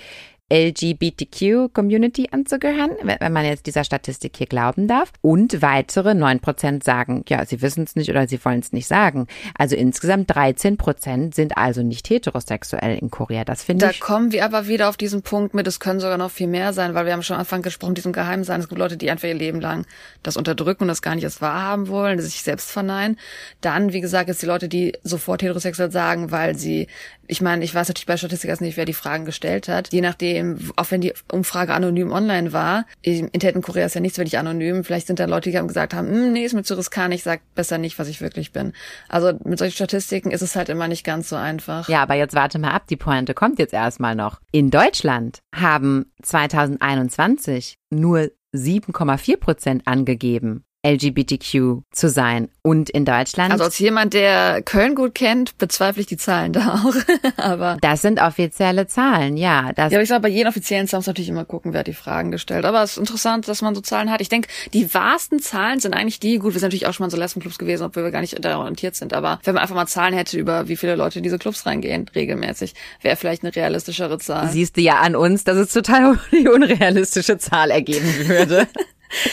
[0.53, 5.13] LGBTQ-Community anzugehören, wenn man jetzt dieser Statistik hier glauben darf.
[5.21, 8.87] Und weitere neun Prozent sagen, ja, sie wissen es nicht oder sie wollen es nicht
[8.87, 9.27] sagen.
[9.57, 13.45] Also insgesamt 13 Prozent sind also nicht heterosexuell in Korea.
[13.45, 14.01] Das finde Da ich.
[14.01, 16.95] kommen wir aber wieder auf diesen Punkt mit, es können sogar noch viel mehr sein,
[16.95, 18.61] weil wir haben schon am Anfang gesprochen, diesem Geheimsein.
[18.61, 19.87] Es gibt Leute, die einfach ihr Leben lang
[20.23, 23.19] das unterdrücken und das gar nicht erst wahrhaben wollen, sich selbst verneinen.
[23.61, 26.87] Dann, wie gesagt, ist die Leute, die sofort heterosexuell sagen, weil sie,
[27.27, 29.93] ich meine, ich weiß natürlich bei Statistik erst nicht, wer die Fragen gestellt hat.
[29.93, 30.42] Je nachdem,
[30.77, 34.27] auch wenn die Umfrage anonym online war, im Internet in Korea ist ja nichts, wenn
[34.27, 36.77] ich anonym, vielleicht sind da Leute, die haben gesagt haben, "Hm, nee, ist mir zu
[36.77, 38.73] riskant, ich sag besser nicht, was ich wirklich bin.
[39.09, 41.89] Also mit solchen Statistiken ist es halt immer nicht ganz so einfach.
[41.89, 44.41] Ja, aber jetzt warte mal ab, die Pointe kommt jetzt erstmal noch.
[44.51, 52.49] In Deutschland haben 2021 nur 7,4 Prozent angegeben, LGBTQ zu sein.
[52.63, 56.83] Und in Deutschland, Also als jemand, der Köln gut kennt, bezweifle ich die Zahlen da
[56.85, 56.95] auch.
[57.37, 59.73] aber das sind offizielle Zahlen, ja.
[59.73, 61.87] Das, ja, aber ich sag, bei jedem offiziellen Zahlen muss natürlich immer gucken, wer hat
[61.87, 62.65] die Fragen gestellt.
[62.65, 64.21] Aber es ist interessant, dass man so Zahlen hat.
[64.21, 67.09] Ich denke, die wahrsten Zahlen sind eigentlich die, gut, wir sind natürlich auch schon mal
[67.09, 69.13] in so Lesbenclubs gewesen, obwohl wir gar nicht da orientiert sind.
[69.13, 72.09] Aber wenn man einfach mal Zahlen hätte über wie viele Leute in diese Clubs reingehen,
[72.15, 74.49] regelmäßig, wäre vielleicht eine realistischere Zahl.
[74.51, 78.67] siehst du ja an uns, dass es total die unrealistische Zahl ergeben würde.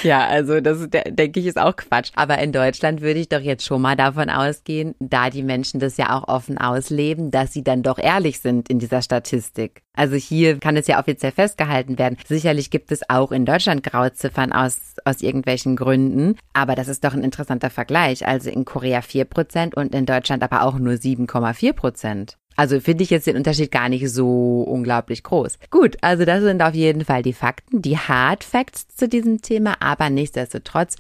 [0.04, 2.12] Ja, also das de- denke ich ist auch Quatsch.
[2.16, 5.98] Aber in Deutschland würde ich doch jetzt schon mal davon ausgehen, da die Menschen das
[5.98, 9.82] ja auch offen ausleben, dass sie dann doch ehrlich sind in dieser Statistik.
[9.96, 12.18] Also hier kann es ja offiziell festgehalten werden.
[12.28, 16.36] Sicherlich gibt es auch in Deutschland Grauziffern aus, aus irgendwelchen Gründen.
[16.54, 18.26] Aber das ist doch ein interessanter Vergleich.
[18.26, 22.38] Also in Korea 4 Prozent und in Deutschland aber auch nur 7,4 Prozent.
[22.60, 25.60] Also finde ich jetzt den Unterschied gar nicht so unglaublich groß.
[25.72, 29.78] Gut, also das sind auf jeden Fall die Fakten, die Hard Facts zu diesem Thema,
[29.80, 30.98] aber nichtsdestotrotz,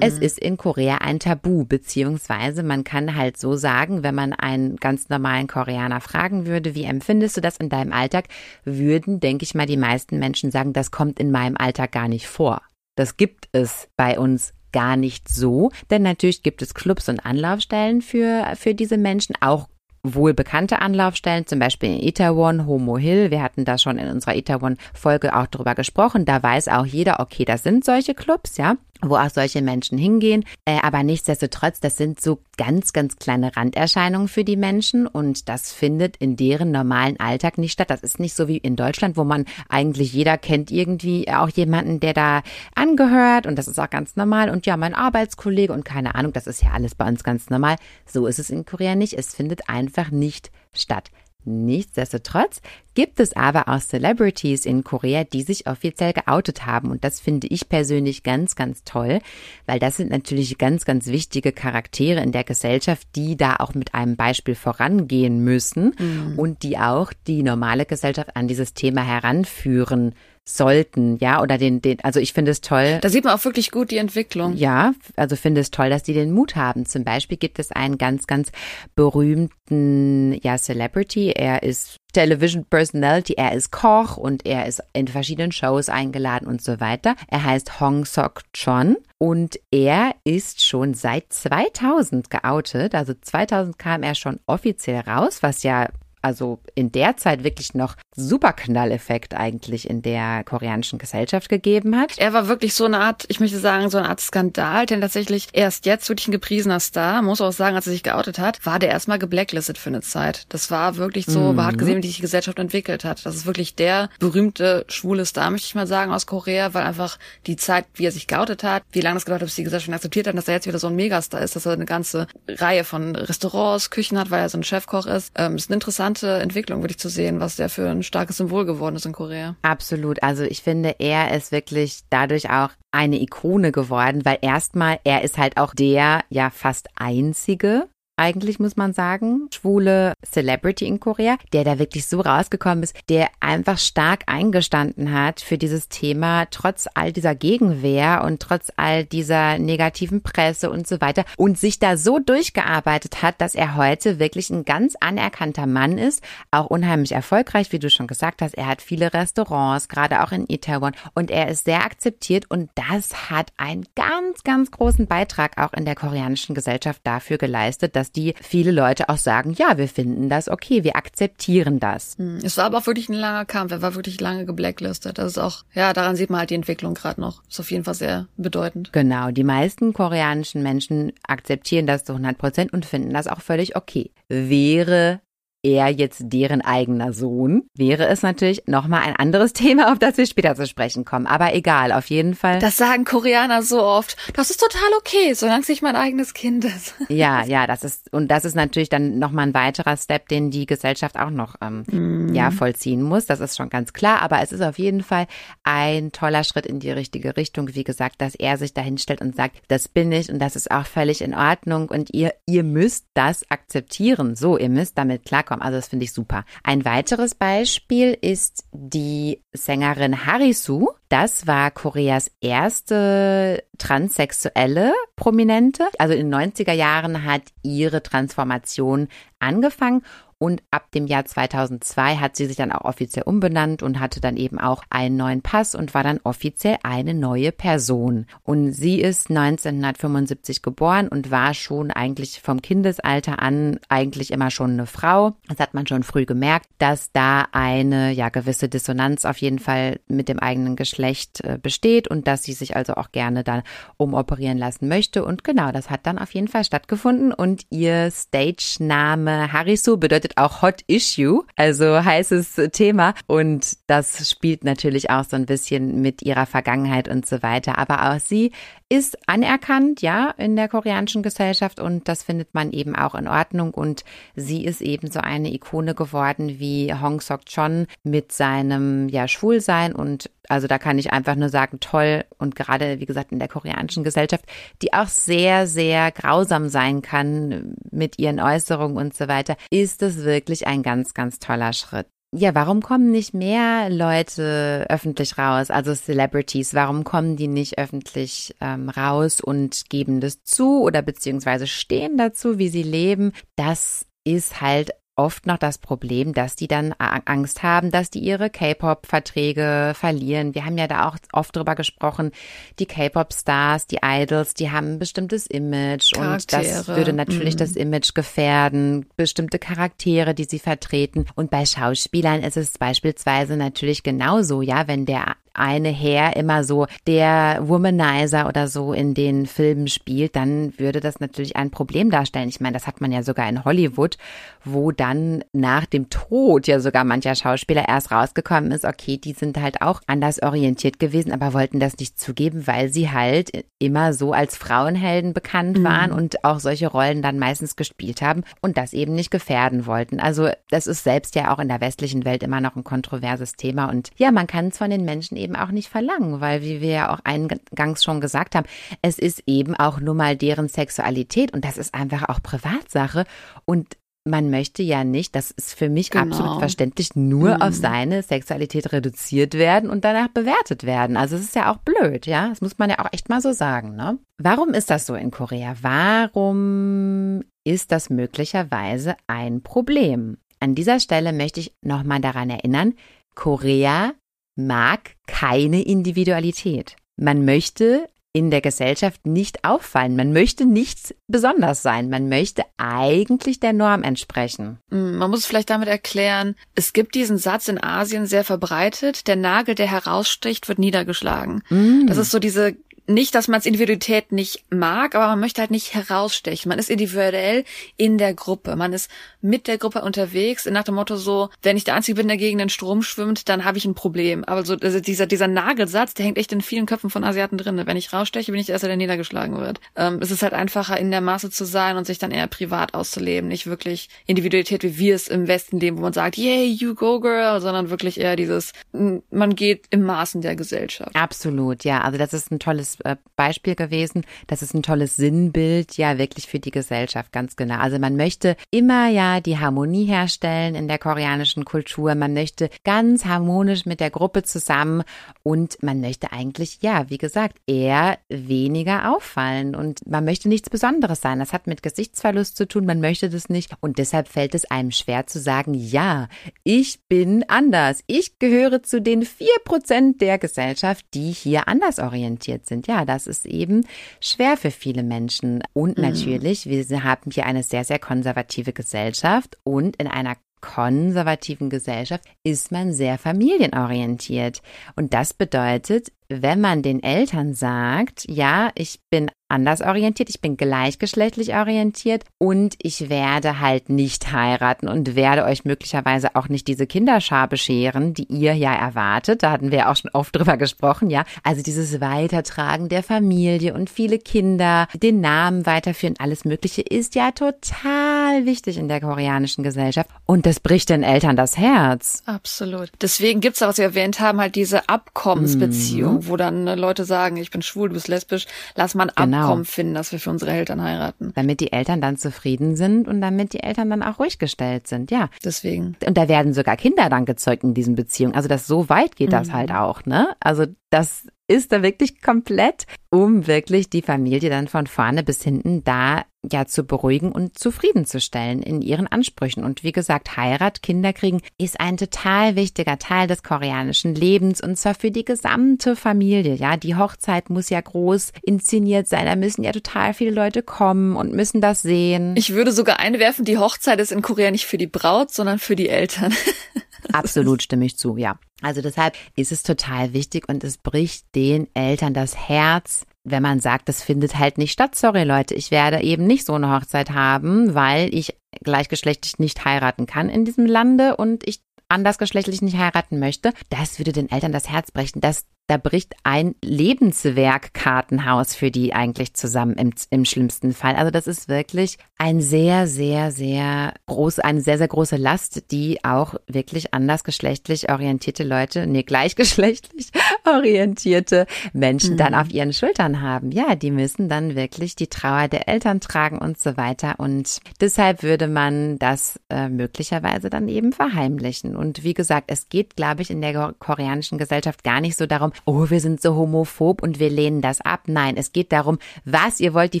[0.00, 4.76] es ist in Korea ein Tabu, beziehungsweise man kann halt so sagen, wenn man einen
[4.76, 8.28] ganz normalen Koreaner fragen würde, wie empfindest du das in deinem Alltag,
[8.64, 12.26] würden, denke ich mal, die meisten Menschen sagen, das kommt in meinem Alltag gar nicht
[12.26, 12.62] vor.
[12.96, 18.00] Das gibt es bei uns gar nicht so, denn natürlich gibt es Clubs und Anlaufstellen
[18.00, 19.68] für, für diese Menschen, auch
[20.04, 23.30] wohl bekannte Anlaufstellen, zum Beispiel in Itaewon, Homo Hill.
[23.30, 26.24] Wir hatten da schon in unserer Itaewon-Folge auch drüber gesprochen.
[26.24, 30.44] Da weiß auch jeder, okay, das sind solche Clubs, ja, wo auch solche Menschen hingehen.
[30.64, 35.72] Äh, aber nichtsdestotrotz, das sind so ganz, ganz kleine Randerscheinungen für die Menschen und das
[35.72, 37.90] findet in deren normalen Alltag nicht statt.
[37.90, 42.00] Das ist nicht so wie in Deutschland, wo man eigentlich jeder kennt irgendwie auch jemanden,
[42.00, 42.42] der da
[42.74, 44.50] angehört und das ist auch ganz normal.
[44.50, 47.76] Und ja, mein Arbeitskollege und keine Ahnung, das ist ja alles bei uns ganz normal.
[48.06, 49.14] So ist es in Korea nicht.
[49.14, 51.10] Es findet einfach nicht statt.
[51.44, 52.60] Nichtsdestotrotz
[52.94, 56.90] gibt es aber auch Celebrities in Korea, die sich offiziell geoutet haben.
[56.90, 59.20] Und das finde ich persönlich ganz, ganz toll,
[59.66, 63.94] weil das sind natürlich ganz, ganz wichtige Charaktere in der Gesellschaft, die da auch mit
[63.94, 65.94] einem Beispiel vorangehen müssen
[66.36, 71.98] und die auch die normale Gesellschaft an dieses Thema heranführen sollten, ja, oder den, den,
[72.02, 72.98] also ich finde es toll.
[73.00, 74.56] Da sieht man auch wirklich gut die Entwicklung.
[74.56, 76.84] Ja, also finde es toll, dass die den Mut haben.
[76.86, 78.50] Zum Beispiel gibt es einen ganz, ganz
[78.96, 81.30] berühmten, ja, Celebrity.
[81.30, 86.62] Er ist Television Personality, er ist Koch und er ist in verschiedenen Shows eingeladen und
[86.62, 87.14] so weiter.
[87.28, 92.94] Er heißt Hong Sok Chon und er ist schon seit 2000 geoutet.
[92.94, 95.88] Also 2000 kam er schon offiziell raus, was ja
[96.22, 102.18] also in der Zeit wirklich noch super Knalleffekt eigentlich in der koreanischen Gesellschaft gegeben hat.
[102.18, 105.48] Er war wirklich so eine Art, ich möchte sagen, so eine Art Skandal, denn tatsächlich
[105.52, 108.78] erst jetzt wirklich ein gepriesener Star, muss auch sagen, als er sich geoutet hat, war
[108.78, 110.46] der erstmal geblacklistet für eine Zeit.
[110.50, 113.24] Das war wirklich so, man hat gesehen, wie sich die Gesellschaft entwickelt hat.
[113.24, 117.18] Das ist wirklich der berühmte schwule Star, möchte ich mal sagen, aus Korea, weil einfach
[117.46, 119.88] die Zeit, wie er sich geoutet hat, wie lange das gedauert hat, bis die Gesellschaft
[119.88, 122.26] ihn akzeptiert hat, dass er jetzt wieder so ein Megastar ist, dass er eine ganze
[122.48, 125.32] Reihe von Restaurants, Küchen hat, weil er so ein Chefkoch ist.
[125.36, 125.76] Ähm, ist eine
[126.12, 129.56] interessante Entwicklung, wirklich zu sehen, was der für ein starkes Symbol geworden ist in Korea.
[129.62, 130.22] Absolut.
[130.22, 135.38] Also ich finde, er ist wirklich dadurch auch eine Ikone geworden, weil erstmal er ist
[135.38, 141.64] halt auch der ja fast einzige eigentlich muss man sagen, schwule Celebrity in Korea, der
[141.64, 147.12] da wirklich so rausgekommen ist, der einfach stark eingestanden hat für dieses Thema, trotz all
[147.12, 152.18] dieser Gegenwehr und trotz all dieser negativen Presse und so weiter und sich da so
[152.18, 157.78] durchgearbeitet hat, dass er heute wirklich ein ganz anerkannter Mann ist, auch unheimlich erfolgreich, wie
[157.78, 158.54] du schon gesagt hast.
[158.54, 163.30] Er hat viele Restaurants, gerade auch in Itaewon und er ist sehr akzeptiert und das
[163.30, 168.34] hat einen ganz, ganz großen Beitrag auch in der koreanischen Gesellschaft dafür geleistet, dass die
[168.40, 172.16] viele Leute auch sagen, ja, wir finden das okay, wir akzeptieren das.
[172.18, 173.70] Hm, es war aber auch wirklich ein langer Kampf.
[173.70, 175.18] Er war wirklich lange geblacklistet.
[175.18, 177.42] Das ist auch, ja, daran sieht man halt die Entwicklung gerade noch.
[177.48, 178.92] Ist auf jeden Fall sehr bedeutend.
[178.92, 183.76] Genau, die meisten koreanischen Menschen akzeptieren das zu 100 Prozent und finden das auch völlig
[183.76, 184.10] okay.
[184.28, 185.20] Wäre
[185.62, 190.26] er jetzt deren eigener Sohn, wäre es natürlich nochmal ein anderes Thema, auf das wir
[190.26, 191.26] später zu sprechen kommen.
[191.26, 192.58] Aber egal, auf jeden Fall.
[192.58, 194.16] Das sagen Koreaner so oft.
[194.34, 196.94] Das ist total okay, solange es nicht mein eigenes Kind ist.
[197.12, 200.64] Ja, ja, das ist, und das ist natürlich dann nochmal ein weiterer Step, den die
[200.64, 202.34] Gesellschaft auch noch, ähm, mm.
[202.34, 203.26] ja, vollziehen muss.
[203.26, 204.22] Das ist schon ganz klar.
[204.22, 205.26] Aber es ist auf jeden Fall
[205.62, 207.74] ein toller Schritt in die richtige Richtung.
[207.74, 210.70] Wie gesagt, dass er sich dahin stellt und sagt, das bin ich und das ist
[210.70, 214.34] auch völlig in Ordnung und ihr, ihr müsst das akzeptieren.
[214.34, 215.62] So, ihr müsst damit klarkommen kommen.
[215.62, 216.44] Also das finde ich super.
[216.62, 220.88] Ein weiteres Beispiel ist die Sängerin Harisu.
[221.08, 225.84] Das war Koreas erste transsexuelle Prominente.
[225.98, 229.08] Also in den 90er Jahren hat ihre Transformation
[229.40, 230.02] angefangen
[230.42, 234.36] und ab dem Jahr 2002 hat sie sich dann auch offiziell umbenannt und hatte dann
[234.36, 238.26] eben auch einen neuen Pass und war dann offiziell eine neue Person.
[238.42, 244.72] Und sie ist 1975 geboren und war schon eigentlich vom Kindesalter an eigentlich immer schon
[244.72, 245.36] eine Frau.
[245.46, 250.00] Das hat man schon früh gemerkt, dass da eine ja gewisse Dissonanz auf jeden Fall
[250.08, 253.62] mit dem eigenen Geschlecht äh, besteht und dass sie sich also auch gerne dann
[253.96, 255.24] umoperieren lassen möchte.
[255.24, 260.36] Und genau, das hat dann auf jeden Fall stattgefunden und ihr Stage-Name Harisu bedeutet bedeutet
[260.36, 263.14] auch Hot Issue, also heißes Thema.
[263.26, 267.78] Und das spielt natürlich auch so ein bisschen mit ihrer Vergangenheit und so weiter.
[267.78, 268.52] Aber auch sie
[268.92, 273.72] ist anerkannt, ja, in der koreanischen Gesellschaft und das findet man eben auch in Ordnung.
[273.72, 274.04] Und
[274.36, 279.94] sie ist eben so eine Ikone geworden wie Hong Sok Chon mit seinem, ja, Schwulsein
[279.94, 282.24] und also da kann ich einfach nur sagen, toll.
[282.36, 284.44] Und gerade, wie gesagt, in der koreanischen Gesellschaft,
[284.82, 290.22] die auch sehr, sehr grausam sein kann mit ihren Äußerungen und so weiter, ist es
[290.22, 292.11] wirklich ein ganz, ganz toller Schritt.
[292.34, 296.72] Ja, warum kommen nicht mehr Leute öffentlich raus, also Celebrities?
[296.72, 302.58] Warum kommen die nicht öffentlich ähm, raus und geben das zu oder beziehungsweise stehen dazu,
[302.58, 303.32] wie sie leben?
[303.54, 308.48] Das ist halt oft noch das Problem, dass die dann Angst haben, dass die ihre
[308.48, 310.54] K-Pop-Verträge verlieren.
[310.54, 312.32] Wir haben ja da auch oft drüber gesprochen,
[312.78, 316.60] die K-Pop-Stars, die Idols, die haben ein bestimmtes Image Charaktere.
[316.60, 317.58] und das würde natürlich mhm.
[317.58, 321.26] das Image gefährden, bestimmte Charaktere, die sie vertreten.
[321.34, 326.86] Und bei Schauspielern ist es beispielsweise natürlich genauso, ja, wenn der eine Herr immer so
[327.06, 332.48] der Womanizer oder so in den Filmen spielt, dann würde das natürlich ein Problem darstellen.
[332.48, 334.16] Ich meine, das hat man ja sogar in Hollywood,
[334.64, 339.60] wo dann nach dem Tod ja sogar mancher Schauspieler erst rausgekommen ist, okay, die sind
[339.60, 344.32] halt auch anders orientiert gewesen, aber wollten das nicht zugeben, weil sie halt immer so
[344.32, 345.84] als Frauenhelden bekannt mhm.
[345.84, 350.20] waren und auch solche Rollen dann meistens gespielt haben und das eben nicht gefährden wollten.
[350.20, 353.86] Also das ist selbst ja auch in der westlichen Welt immer noch ein kontroverses Thema
[353.86, 356.90] und ja, man kann es von den Menschen eben auch nicht verlangen, weil wie wir
[356.90, 358.66] ja auch eingangs schon gesagt haben,
[359.02, 363.24] es ist eben auch nur mal deren Sexualität und das ist einfach auch Privatsache
[363.64, 366.24] und man möchte ja nicht, das ist für mich genau.
[366.24, 367.62] absolut verständlich, nur mhm.
[367.62, 371.16] auf seine Sexualität reduziert werden und danach bewertet werden.
[371.16, 372.48] Also es ist ja auch blöd, ja.
[372.48, 374.18] Das muss man ja auch echt mal so sagen, ne?
[374.38, 375.74] Warum ist das so in Korea?
[375.82, 380.38] Warum ist das möglicherweise ein Problem?
[380.60, 382.94] An dieser Stelle möchte ich nochmal daran erinnern,
[383.34, 384.12] Korea
[384.54, 386.96] mag keine Individualität.
[387.16, 390.16] Man möchte in der Gesellschaft nicht auffallen.
[390.16, 392.08] Man möchte nicht besonders sein.
[392.08, 394.78] Man möchte eigentlich der Norm entsprechen.
[394.90, 399.36] Mm, man muss vielleicht damit erklären, es gibt diesen Satz in Asien sehr verbreitet, der
[399.36, 401.62] Nagel, der heraussticht, wird niedergeschlagen.
[401.68, 402.06] Mm.
[402.06, 402.74] Das ist so diese
[403.06, 406.68] nicht, dass man es Individualität nicht mag, aber man möchte halt nicht herausstechen.
[406.68, 407.64] Man ist individuell
[407.96, 408.76] in der Gruppe.
[408.76, 409.10] Man ist
[409.40, 412.58] mit der Gruppe unterwegs, nach dem Motto so, wenn ich der Einzige bin, der gegen
[412.58, 414.44] den Strom schwimmt, dann habe ich ein Problem.
[414.44, 417.82] Aber so also dieser, dieser Nagelsatz, der hängt echt in vielen Köpfen von Asiaten drin.
[417.84, 419.80] Wenn ich raussteche, bin ich der Erste, der niedergeschlagen wird.
[419.96, 422.94] Ähm, es ist halt einfacher, in der Masse zu sein und sich dann eher privat
[422.94, 423.48] auszuleben.
[423.48, 427.20] Nicht wirklich Individualität, wie wir es im Westen leben, wo man sagt, yay, you go
[427.20, 431.16] girl, sondern wirklich eher dieses, man geht im Maßen der Gesellschaft.
[431.16, 432.02] Absolut, ja.
[432.02, 434.24] Also das ist ein tolles äh, Beispiel gewesen.
[434.46, 437.76] Das ist ein tolles Sinnbild, ja, wirklich für die Gesellschaft, ganz genau.
[437.76, 442.14] Also man möchte immer ja die Harmonie herstellen in der koreanischen Kultur.
[442.14, 445.02] Man möchte ganz harmonisch mit der Gruppe zusammen
[445.42, 451.20] und man möchte eigentlich, ja, wie gesagt, eher weniger auffallen und man möchte nichts Besonderes
[451.20, 451.38] sein.
[451.38, 452.86] Das hat mit Gesichtsverlust zu tun.
[452.86, 456.28] Man möchte das nicht und deshalb fällt es einem schwer zu sagen, ja,
[456.64, 458.00] ich bin anders.
[458.06, 462.81] Ich gehöre zu den vier Prozent der Gesellschaft, die hier anders orientiert sind.
[462.86, 463.86] Ja, das ist eben
[464.20, 465.62] schwer für viele Menschen.
[465.72, 466.04] Und mhm.
[466.04, 472.72] natürlich, wir haben hier eine sehr, sehr konservative Gesellschaft und in einer konservativen Gesellschaft ist
[472.72, 474.62] man sehr familienorientiert.
[474.96, 480.56] Und das bedeutet, wenn man den Eltern sagt, ja, ich bin anders orientiert, ich bin
[480.56, 486.86] gleichgeschlechtlich orientiert und ich werde halt nicht heiraten und werde euch möglicherweise auch nicht diese
[486.86, 489.42] Kinderschar bescheren, die ihr ja erwartet.
[489.42, 491.24] Da hatten wir ja auch schon oft drüber gesprochen, ja.
[491.44, 497.30] Also dieses Weitertragen der Familie und viele Kinder, den Namen weiterführen, alles Mögliche ist ja
[497.30, 502.22] total wichtig in der koreanischen Gesellschaft und das bricht den Eltern das Herz.
[502.26, 502.90] Absolut.
[503.00, 506.14] Deswegen gibt's auch, was wir erwähnt haben, halt diese Abkommensbeziehung.
[506.14, 509.30] Mhm wo dann äh, Leute sagen, ich bin schwul, du bist lesbisch, lass mal ein
[509.30, 509.41] genau.
[509.42, 511.32] Abkommen finden, dass wir für unsere Eltern heiraten.
[511.34, 515.10] Damit die Eltern dann zufrieden sind und damit die Eltern dann auch ruhig gestellt sind,
[515.10, 515.28] ja.
[515.44, 515.96] Deswegen.
[516.06, 518.34] Und da werden sogar Kinder dann gezeugt in diesen Beziehungen.
[518.34, 519.52] Also das so weit geht das mhm.
[519.52, 520.34] halt auch, ne?
[520.40, 525.84] Also das ist da wirklich komplett, um wirklich die Familie dann von vorne bis hinten
[525.84, 529.64] da ja zu beruhigen und zufriedenzustellen in ihren Ansprüchen.
[529.64, 534.76] Und wie gesagt, Heirat, Kinder kriegen ist ein total wichtiger Teil des koreanischen Lebens und
[534.76, 536.54] zwar für die gesamte Familie.
[536.54, 539.26] Ja, die Hochzeit muss ja groß inszeniert sein.
[539.26, 542.34] Da müssen ja total viele Leute kommen und müssen das sehen.
[542.36, 545.76] Ich würde sogar einwerfen, die Hochzeit ist in Korea nicht für die Braut, sondern für
[545.76, 546.34] die Eltern.
[547.12, 548.38] Absolut stimme ich zu, ja.
[548.60, 553.60] Also deshalb ist es total wichtig und es bricht den Eltern das Herz, wenn man
[553.60, 554.94] sagt, das findet halt nicht statt.
[554.94, 560.06] Sorry Leute, ich werde eben nicht so eine Hochzeit haben, weil ich gleichgeschlechtlich nicht heiraten
[560.06, 563.52] kann in diesem Lande und ich andersgeschlechtlich nicht heiraten möchte.
[563.68, 565.20] Das würde den Eltern das Herz brechen.
[565.20, 570.96] Das da bricht ein Lebenswerk-Kartenhaus für die eigentlich zusammen im, im schlimmsten Fall.
[570.96, 576.04] Also das ist wirklich ein sehr, sehr, sehr groß, eine sehr, sehr große Last, die
[576.04, 580.10] auch wirklich andersgeschlechtlich orientierte Leute, nee, gleichgeschlechtlich
[580.46, 582.18] orientierte Menschen mhm.
[582.18, 583.50] dann auf ihren Schultern haben.
[583.50, 587.14] Ja, die müssen dann wirklich die Trauer der Eltern tragen und so weiter.
[587.18, 591.76] Und deshalb würde man das äh, möglicherweise dann eben verheimlichen.
[591.76, 595.52] Und wie gesagt, es geht, glaube ich, in der koreanischen Gesellschaft gar nicht so darum,
[595.64, 598.02] oh, wir sind so homophob und wir lehnen das ab.
[598.06, 600.00] Nein, es geht darum, was ihr wollt die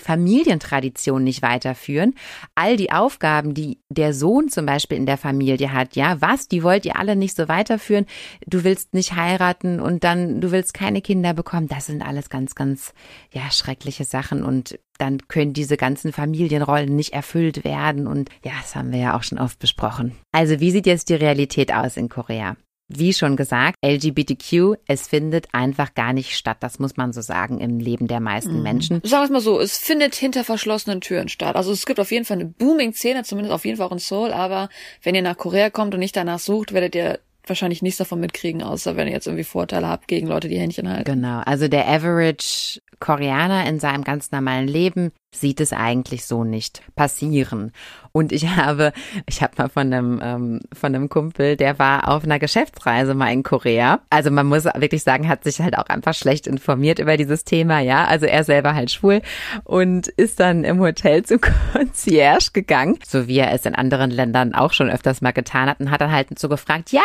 [0.00, 2.14] Familientradition nicht weiterführen.
[2.54, 6.62] All die Aufgaben, die der Sohn zum Beispiel in der Familie hat, ja, was, die
[6.62, 8.06] wollt ihr alle nicht so weiterführen.
[8.46, 11.68] Du willst nicht heiraten und dann, du willst keine Kinder bekommen.
[11.68, 12.92] Das sind alles ganz, ganz,
[13.32, 18.76] ja, schreckliche Sachen und dann können diese ganzen Familienrollen nicht erfüllt werden und ja, das
[18.76, 20.14] haben wir ja auch schon oft besprochen.
[20.30, 22.56] Also wie sieht jetzt die Realität aus in Korea?
[22.98, 26.58] Wie schon gesagt, LGBTQ, es findet einfach gar nicht statt.
[26.60, 28.62] Das muss man so sagen im Leben der meisten mhm.
[28.62, 29.00] Menschen.
[29.04, 31.56] Sagen wir es mal so, es findet hinter verschlossenen Türen statt.
[31.56, 34.32] Also es gibt auf jeden Fall eine Booming-Szene, zumindest auf jeden Fall auch in Seoul.
[34.32, 34.68] Aber
[35.02, 38.62] wenn ihr nach Korea kommt und nicht danach sucht, werdet ihr wahrscheinlich nichts davon mitkriegen,
[38.62, 41.04] außer wenn ihr jetzt irgendwie Vorteile habt gegen Leute, die Händchen halten.
[41.04, 41.40] Genau.
[41.44, 47.72] Also der Average Koreaner in seinem ganz normalen Leben sieht es eigentlich so nicht passieren.
[48.12, 48.92] Und ich habe,
[49.26, 53.32] ich habe mal von einem ähm, von einem Kumpel, der war auf einer Geschäftsreise mal
[53.32, 54.00] in Korea.
[54.10, 57.80] Also man muss wirklich sagen, hat sich halt auch einfach schlecht informiert über dieses Thema,
[57.80, 58.04] ja.
[58.04, 59.22] Also er selber halt schwul
[59.64, 61.40] und ist dann im Hotel zum
[61.72, 65.80] Concierge gegangen, so wie er es in anderen Ländern auch schon öfters mal getan hat
[65.80, 67.00] und hat dann halt so gefragt, ja,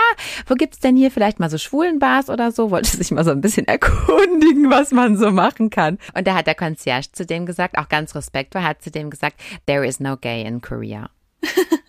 [0.45, 2.69] wo gibt's denn hier vielleicht mal so schwulen Bars oder so?
[2.71, 5.97] Wollte sich mal so ein bisschen erkundigen, was man so machen kann.
[6.13, 9.39] Und da hat der Concierge zu dem gesagt, auch ganz respektvoll, hat zu dem gesagt,
[9.65, 11.10] there is no gay in Korea.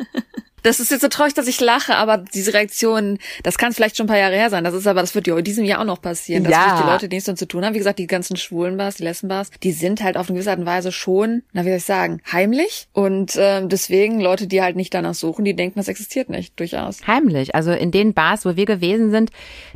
[0.63, 4.05] Das ist jetzt so traurig, dass ich lache, aber diese Reaktion, das kann vielleicht schon
[4.05, 4.65] ein paar Jahre her sein.
[4.65, 6.45] Das ist aber, das wird ja in diesem Jahr auch noch passieren.
[6.45, 6.81] Dass ja.
[6.83, 9.05] die Leute, die nichts damit zu tun haben, wie gesagt, die ganzen schwulen Bars, die
[9.05, 11.85] Lesbenbars, die sind halt auf eine gewisse Art und Weise schon, na wie soll ich
[11.85, 12.89] sagen, heimlich.
[12.93, 17.07] Und äh, deswegen Leute, die halt nicht danach suchen, die denken, das existiert nicht, durchaus.
[17.07, 17.55] Heimlich.
[17.55, 19.31] Also in den Bars, wo wir gewesen sind,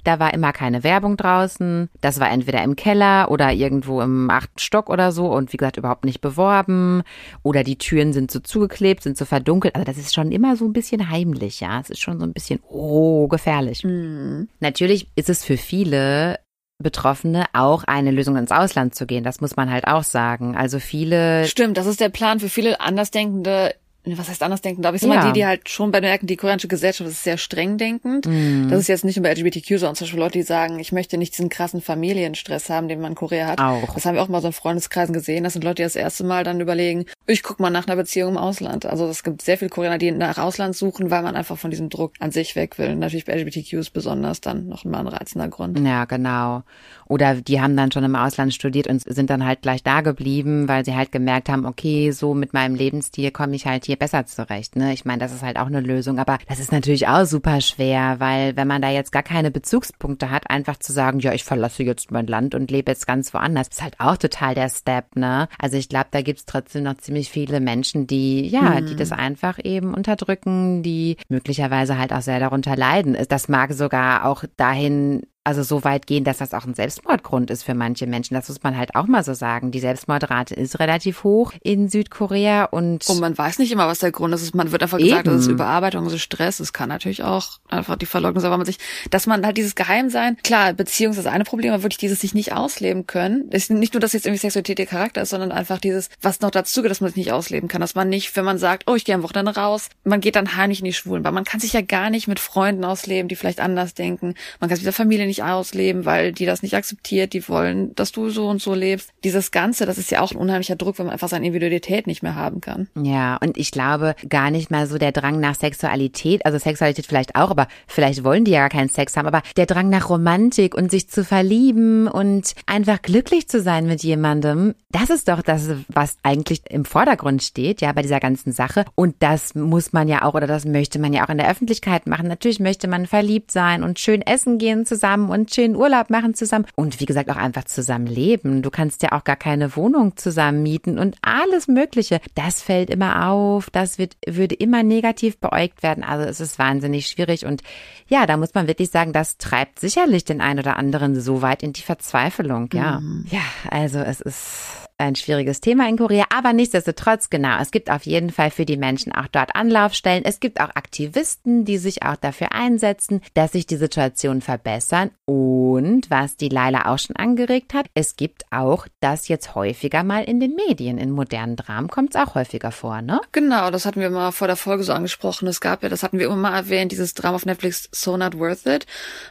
[0.04, 1.88] da war immer keine Werbung draußen.
[2.00, 5.76] Das war entweder im Keller oder irgendwo im achten Stock oder so und wie gesagt
[5.76, 7.02] überhaupt nicht beworben.
[7.42, 9.74] Oder die Türen sind so zugeklebt, sind so verdunkelt.
[9.74, 11.80] Also das ist schon immer so ein bisschen heimlich, ja.
[11.80, 13.84] Es ist schon so ein bisschen, oh, gefährlich.
[13.84, 14.48] Mhm.
[14.60, 16.38] Natürlich ist es für viele
[16.82, 19.24] Betroffene auch eine Lösung ins Ausland zu gehen.
[19.24, 20.56] Das muss man halt auch sagen.
[20.56, 21.46] Also viele.
[21.46, 25.12] Stimmt, das ist der Plan für viele Andersdenkende was heißt anders denken, glaube ich, sind
[25.12, 25.20] Ja.
[25.20, 28.26] mal die, die halt schon bemerken, die koreanische Gesellschaft ist sehr streng denkend.
[28.26, 28.68] Mhm.
[28.68, 31.18] Das ist jetzt nicht nur bei LGBTQ, sondern zum Beispiel Leute, die sagen, ich möchte
[31.18, 33.60] nicht diesen krassen Familienstress haben, den man in Korea hat.
[33.60, 33.94] Auch.
[33.94, 35.44] Das haben wir auch mal so in Freundeskreisen gesehen.
[35.44, 38.32] Das sind Leute, die das erste Mal dann überlegen, ich guck mal nach einer Beziehung
[38.32, 38.86] im Ausland.
[38.86, 41.88] Also es gibt sehr viele Koreaner, die nach Ausland suchen, weil man einfach von diesem
[41.88, 42.90] Druck an sich weg will.
[42.90, 45.78] Und natürlich bei LGBTQs besonders dann noch mal ein reizender Grund.
[45.78, 46.62] Ja, genau.
[47.06, 50.66] Oder die haben dann schon im Ausland studiert und sind dann halt gleich da geblieben,
[50.66, 54.26] weil sie halt gemerkt haben, okay, so mit meinem Lebensstil komme ich halt hier besser
[54.26, 54.76] zurecht.
[54.76, 54.92] Ne?
[54.92, 58.16] Ich meine, das ist halt auch eine Lösung, aber das ist natürlich auch super schwer,
[58.18, 61.82] weil wenn man da jetzt gar keine Bezugspunkte hat, einfach zu sagen, ja, ich verlasse
[61.82, 65.48] jetzt mein Land und lebe jetzt ganz woanders, ist halt auch total der Step, ne?
[65.58, 69.58] Also ich glaube, da gibt's trotzdem noch ziemlich viele Menschen, die, ja, die das einfach
[69.62, 73.16] eben unterdrücken, die möglicherweise halt auch sehr darunter leiden.
[73.28, 77.64] Das mag sogar auch dahin also so weit gehen, dass das auch ein Selbstmordgrund ist
[77.64, 78.34] für manche Menschen.
[78.34, 79.70] Das muss man halt auch mal so sagen.
[79.72, 84.12] Die Selbstmordrate ist relativ hoch in Südkorea und Und man weiß nicht immer, was der
[84.12, 84.54] Grund ist.
[84.54, 85.54] Man wird einfach gesagt, das ist Eben.
[85.54, 86.60] Überarbeitung, das ist Stress.
[86.60, 88.78] Es kann natürlich auch einfach die Verleugnung sein, weil man sich,
[89.10, 92.34] dass man halt dieses Geheimsein, klar, Beziehung ist das eine Problem, aber wirklich dieses sich
[92.34, 93.50] nicht ausleben können.
[93.50, 96.50] Ist nicht nur, dass jetzt irgendwie Sexualität ihr Charakter ist, sondern einfach dieses, was noch
[96.50, 97.80] dazu gehört, dass man sich nicht ausleben kann.
[97.80, 100.56] Dass man nicht, wenn man sagt, oh, ich gehe am Wochenende raus, man geht dann
[100.56, 103.36] heimlich in die Schwulen, weil man kann sich ja gar nicht mit Freunden ausleben, die
[103.36, 104.34] vielleicht anders denken.
[104.60, 107.94] Man kann sich mit der Familie nicht ausleben, weil die das nicht akzeptiert, die wollen,
[107.94, 109.10] dass du so und so lebst.
[109.24, 112.22] Dieses Ganze, das ist ja auch ein unheimlicher Druck, wenn man einfach seine Individualität nicht
[112.22, 112.88] mehr haben kann.
[113.00, 117.36] Ja, und ich glaube gar nicht mal so der Drang nach Sexualität, also Sexualität vielleicht
[117.36, 120.74] auch, aber vielleicht wollen die ja gar keinen Sex haben, aber der Drang nach Romantik
[120.74, 125.68] und sich zu verlieben und einfach glücklich zu sein mit jemandem, das ist doch das,
[125.88, 128.84] was eigentlich im Vordergrund steht, ja, bei dieser ganzen Sache.
[128.94, 132.06] Und das muss man ja auch oder das möchte man ja auch in der Öffentlichkeit
[132.06, 132.28] machen.
[132.28, 136.66] Natürlich möchte man verliebt sein und schön essen gehen zusammen und schön Urlaub machen zusammen
[136.74, 138.62] und wie gesagt auch einfach zusammen leben.
[138.62, 142.20] Du kannst ja auch gar keine Wohnung zusammen mieten und alles Mögliche.
[142.34, 146.04] Das fällt immer auf, das wird, würde immer negativ beäugt werden.
[146.04, 147.62] Also es ist wahnsinnig schwierig und
[148.08, 151.62] ja, da muss man wirklich sagen, das treibt sicherlich den einen oder anderen so weit
[151.62, 153.00] in die Verzweiflung, ja.
[153.30, 158.04] Ja, also es ist ein schwieriges Thema in Korea, aber nichtsdestotrotz, genau, es gibt auf
[158.04, 160.24] jeden Fall für die Menschen auch dort Anlaufstellen.
[160.24, 165.10] Es gibt auch Aktivisten, die sich auch dafür einsetzen, dass sich die Situation verbessern.
[165.24, 170.24] Und was die Laila auch schon angeregt hat, es gibt auch das jetzt häufiger mal
[170.24, 170.98] in den Medien.
[170.98, 173.20] In modernen Dramen kommt es auch häufiger vor, ne?
[173.32, 175.48] Genau, das hatten wir mal vor der Folge so angesprochen.
[175.48, 178.38] Es gab ja, das hatten wir immer mal erwähnt, dieses Drama auf Netflix So Not
[178.38, 178.86] Worth It.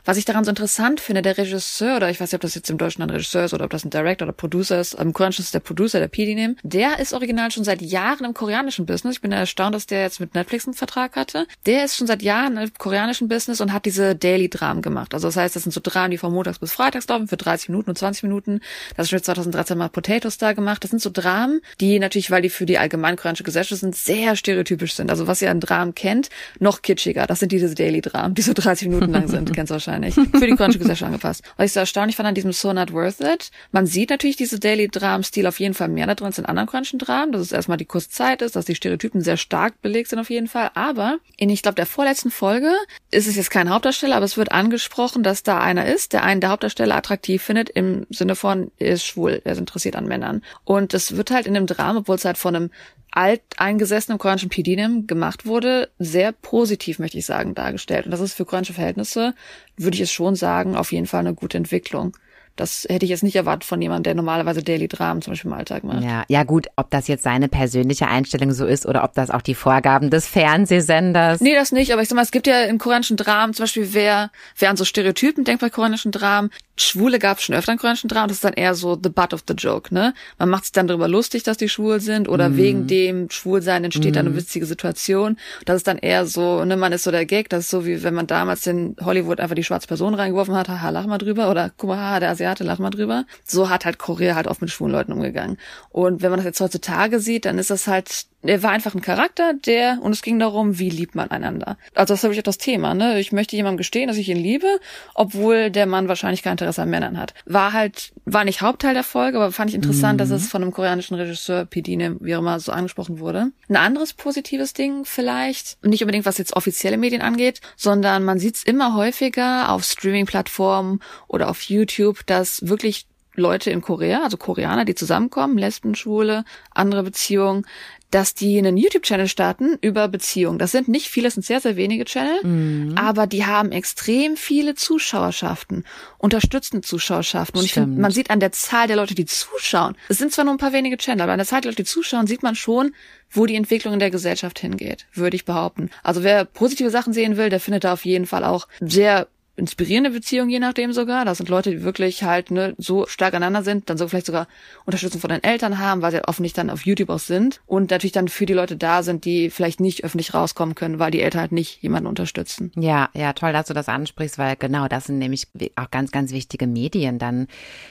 [0.06, 2.70] Was ich daran so interessant finde, der Regisseur, oder ich weiß nicht, ob das jetzt
[2.70, 5.44] im Deutschen ein Regisseur ist oder ob das ein Director oder Producer ist, im Koreanischen
[5.44, 9.16] ist der Producer, der PD nehmen, der ist original schon seit Jahren im koreanischen Business.
[9.16, 11.48] Ich bin erstaunt, dass der jetzt mit Netflix einen Vertrag hatte.
[11.66, 15.14] Der ist schon seit Jahren im koreanischen Business und hat diese Daily-Dramen gemacht.
[15.14, 17.70] Also das heißt, das sind so Dramen, die von montags bis freitags laufen, für 30
[17.70, 18.62] Minuten und 20 Minuten.
[18.96, 20.84] Das ist schon 2013 mal Potatoes da gemacht.
[20.84, 24.36] Das sind so Dramen, die natürlich, weil die für die allgemein koreanische Gesellschaft sind, sehr
[24.36, 25.10] stereotypisch sind.
[25.10, 27.28] Also was ihr an Dramen kennt, noch kitschiger.
[27.28, 30.16] Das sind diese Daily-Dramen, die so 30 Minuten lang sind, kennst du wahrscheinlich.
[30.16, 31.44] Für die koreanische Gesellschaft angepasst.
[31.58, 34.60] Was ich so erstaunlich fand an diesem So Not Worth It, man sieht natürlich diese
[34.60, 37.78] Daily-Dramen-Stil auf jeden Fall mehr da drin als in anderen koreanischen Dramen, dass es erstmal
[37.78, 40.72] die kurze Zeit ist, dass die Stereotypen sehr stark belegt sind auf jeden Fall.
[40.74, 42.72] Aber in, ich glaube, der vorletzten Folge
[43.12, 46.42] ist es jetzt kein Hauptdarsteller, aber es wird angesprochen, dass da einer ist, der einen
[46.42, 50.42] der Hauptdarsteller attraktiv findet, im Sinne von, er ist schwul, er ist interessiert an Männern.
[50.64, 52.70] Und es wird halt in dem Drama, obwohl es halt von einem
[53.12, 58.06] alteingesessenen koreanischen PDNim gemacht wurde, sehr positiv, möchte ich sagen, dargestellt.
[58.06, 59.36] Und das ist für koreanische Verhältnisse,
[59.78, 62.16] würde ich es schon sagen, auf jeden Fall eine gute Entwicklung.
[62.56, 65.58] Das hätte ich jetzt nicht erwartet von jemandem, der normalerweise Daily Dramen zum Beispiel im
[65.58, 66.04] Alltag macht.
[66.04, 69.42] Ja, ja gut, ob das jetzt seine persönliche Einstellung so ist oder ob das auch
[69.42, 71.42] die Vorgaben des Fernsehsenders.
[71.42, 73.90] Nee, das nicht, aber ich sag mal, es gibt ja im koreanischen Dramen zum Beispiel,
[73.94, 77.78] wer, wer an so Stereotypen denkt bei koreanischen Dramen, Schwule gab es schon öfter in
[77.78, 80.14] koreanischen Dramen, das ist dann eher so the butt of the joke, ne?
[80.40, 82.58] Man macht sich dann darüber lustig, dass die schwul sind oder Mhm.
[82.58, 85.38] wegen dem Schwulsein entsteht dann eine witzige Situation.
[85.66, 88.02] Das ist dann eher so, ne, man ist so der Gag, das ist so wie
[88.04, 91.52] wenn man damals in Hollywood einfach die schwarze Person reingeworfen hat, haha, lach mal drüber
[91.52, 93.26] oder guck mal, haha, der Asiate, lach mal drüber.
[93.44, 95.58] So hat halt Korea halt oft mit schwulen Leuten umgegangen.
[95.90, 99.02] Und wenn man das jetzt heutzutage sieht, dann ist das halt er war einfach ein
[99.02, 101.78] Charakter, der, und es ging darum, wie liebt man einander.
[101.94, 103.20] Also das ist wirklich das Thema, ne?
[103.20, 104.80] Ich möchte jemandem gestehen, dass ich ihn liebe,
[105.14, 107.34] obwohl der Mann wahrscheinlich kein Interesse an Männern hat.
[107.46, 110.72] War halt, war nicht Hauptteil der Folge, aber fand ich interessant, dass es von einem
[110.72, 113.52] koreanischen Regisseur, Pidine, wie auch immer, so angesprochen wurde.
[113.70, 118.56] Ein anderes positives Ding vielleicht, nicht unbedingt was jetzt offizielle Medien angeht, sondern man sieht
[118.56, 124.86] es immer häufiger auf Streaming-Plattformen oder auf YouTube, dass wirklich Leute in Korea, also Koreaner,
[124.86, 127.66] die zusammenkommen, Lesben, Schwule, andere Beziehungen,
[128.12, 130.60] dass die einen YouTube-Channel starten über Beziehungen.
[130.60, 132.98] Das sind nicht viele, das sind sehr, sehr wenige Channel, Mhm.
[132.98, 135.86] aber die haben extrem viele Zuschauerschaften,
[136.18, 137.58] unterstützende Zuschauerschaften.
[137.60, 140.46] Und ich finde, man sieht an der Zahl der Leute, die zuschauen, es sind zwar
[140.46, 142.56] nur ein paar wenige Channel, aber an der Zahl der Leute, die zuschauen, sieht man
[142.56, 142.94] schon,
[143.30, 145.90] wo die Entwicklung in der Gesellschaft hingeht, würde ich behaupten.
[146.04, 150.12] Also wer positive Sachen sehen will, der findet da auf jeden Fall auch sehr inspirierende
[150.12, 151.26] Beziehungen, je nachdem sogar.
[151.26, 154.48] Das sind Leute, die wirklich halt ne, so stark aneinander sind, dann so vielleicht sogar
[154.86, 157.92] Unterstützung von den Eltern haben, weil sie halt offensichtlich dann auf YouTube auch sind und
[157.92, 161.22] natürlich dann für die Leute da sind, die vielleicht nicht öffentlich rauskommen können, weil die
[161.22, 162.72] Eltern halt nicht jemanden unterstützen.
[162.76, 166.32] Ja, ja, toll, dass du das ansprichst, weil genau das sind nämlich auch ganz, ganz
[166.32, 167.48] wichtige Medien dann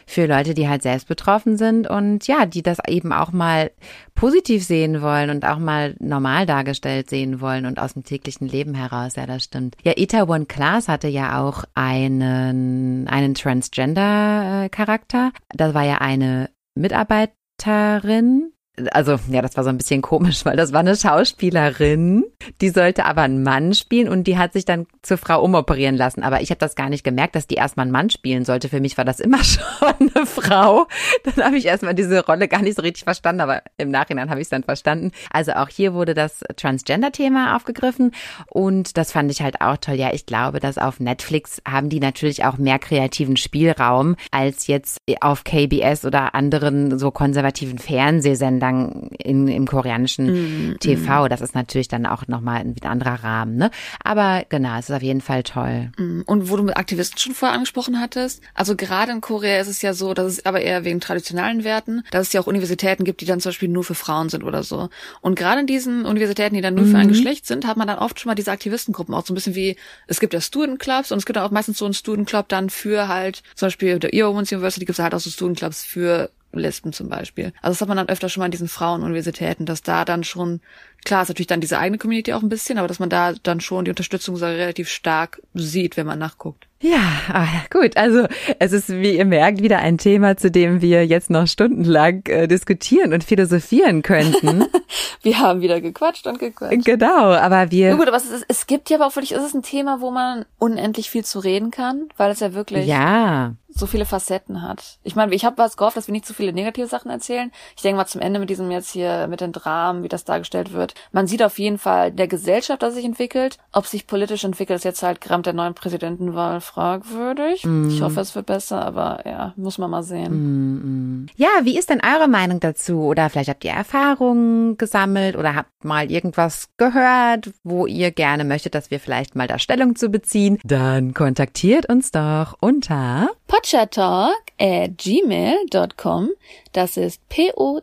[0.06, 3.70] für Leute, die halt selbst betroffen sind und ja, die das eben auch mal
[4.14, 8.74] positiv sehen wollen und auch mal normal dargestellt sehen wollen und aus dem täglichen Leben
[8.74, 9.16] heraus.
[9.16, 9.76] Ja, das stimmt.
[9.82, 15.32] Ja, Ita One Class hatte ja auch einen, einen Transgender-Charakter.
[15.51, 18.53] Das war ja eine Mitarbeiterin,
[18.92, 22.24] also ja, das war so ein bisschen komisch, weil das war eine Schauspielerin,
[22.60, 26.22] die sollte aber einen Mann spielen und die hat sich dann zur Frau umoperieren lassen.
[26.22, 28.68] Aber ich habe das gar nicht gemerkt, dass die erstmal einen Mann spielen sollte.
[28.68, 30.86] Für mich war das immer schon eine Frau.
[31.24, 34.40] Dann habe ich erstmal diese Rolle gar nicht so richtig verstanden, aber im Nachhinein habe
[34.40, 35.12] ich es dann verstanden.
[35.30, 38.12] Also auch hier wurde das Transgender-Thema aufgegriffen
[38.48, 39.94] und das fand ich halt auch toll.
[39.94, 44.98] Ja, ich glaube, dass auf Netflix haben die natürlich auch mehr kreativen Spielraum als jetzt
[45.20, 48.69] auf KBS oder anderen so konservativen Fernsehsendern
[49.18, 51.28] in, im koreanischen TV.
[51.28, 53.56] Das ist natürlich dann auch nochmal ein anderer Rahmen.
[53.56, 53.70] Ne?
[54.02, 55.90] Aber genau, es ist auf jeden Fall toll.
[55.98, 59.68] Mm, Und wo du mit Aktivisten schon vorher angesprochen hattest, also gerade in Korea ist
[59.68, 63.04] es ja so, dass es aber eher wegen traditionellen Werten, dass es ja auch Universitäten
[63.04, 64.88] gibt, die dann zum Beispiel nur für Frauen sind oder so.
[65.20, 67.98] Und gerade in diesen Universitäten, die dann nur für ein Geschlecht sind, hat man dann
[67.98, 71.12] oft schon mal diese Aktivistengruppen, auch so ein bisschen wie, es gibt ja Student Clubs
[71.12, 74.12] und es gibt auch meistens so einen Student Club dann für halt, zum Beispiel der
[74.12, 77.53] Ear Women's University gibt es halt auch so Student Clubs für Lesben zum Beispiel.
[77.62, 80.61] Also das hat man dann öfter schon mal in diesen Frauenuniversitäten, dass da dann schon,
[81.05, 83.61] klar ist natürlich dann diese eigene Community auch ein bisschen, aber dass man da dann
[83.61, 86.66] schon die Unterstützung so relativ stark sieht, wenn man nachguckt.
[86.82, 86.98] Ja,
[87.28, 87.98] ah, gut.
[87.98, 88.26] Also
[88.59, 92.48] es ist, wie ihr merkt, wieder ein Thema, zu dem wir jetzt noch stundenlang äh,
[92.48, 94.64] diskutieren und philosophieren könnten.
[95.22, 96.82] Wir haben wieder gequatscht und gequatscht.
[96.86, 97.96] genau, aber Ja, wir.
[97.96, 100.11] gut, aber es, ist, es gibt ja aber auch wirklich, es ist ein Thema, wo
[100.11, 104.98] man unendlich viel zu reden kann, weil es ja wirklich Ja, so viele Facetten hat.
[105.03, 107.53] Ich meine, ich habe was gehofft, dass wir nicht zu viele negative Sachen erzählen.
[107.76, 110.72] Ich denke mal zum Ende mit diesem jetzt hier, mit den Dramen, wie das dargestellt
[110.72, 110.89] wird.
[111.12, 113.59] Man sieht auf jeden Fall der Gesellschaft, dass sich entwickelt.
[113.72, 117.64] Ob sich politisch entwickelt, ist jetzt halt Gramm der neuen Präsidentenwahl fragwürdig.
[117.88, 121.30] Ich hoffe, es wird besser, aber ja, muss man mal sehen.
[121.36, 123.01] Ja, wie ist denn eure Meinung dazu?
[123.01, 128.74] Oder vielleicht habt ihr Erfahrungen gesammelt oder habt mal irgendwas gehört, wo ihr gerne möchtet,
[128.74, 130.59] dass wir vielleicht mal da Stellung zu beziehen?
[130.64, 136.30] Dann kontaktiert uns doch unter Potchatalk at gmail.com.
[136.72, 137.76] Das ist P-O-C-H-A-T-A-L-K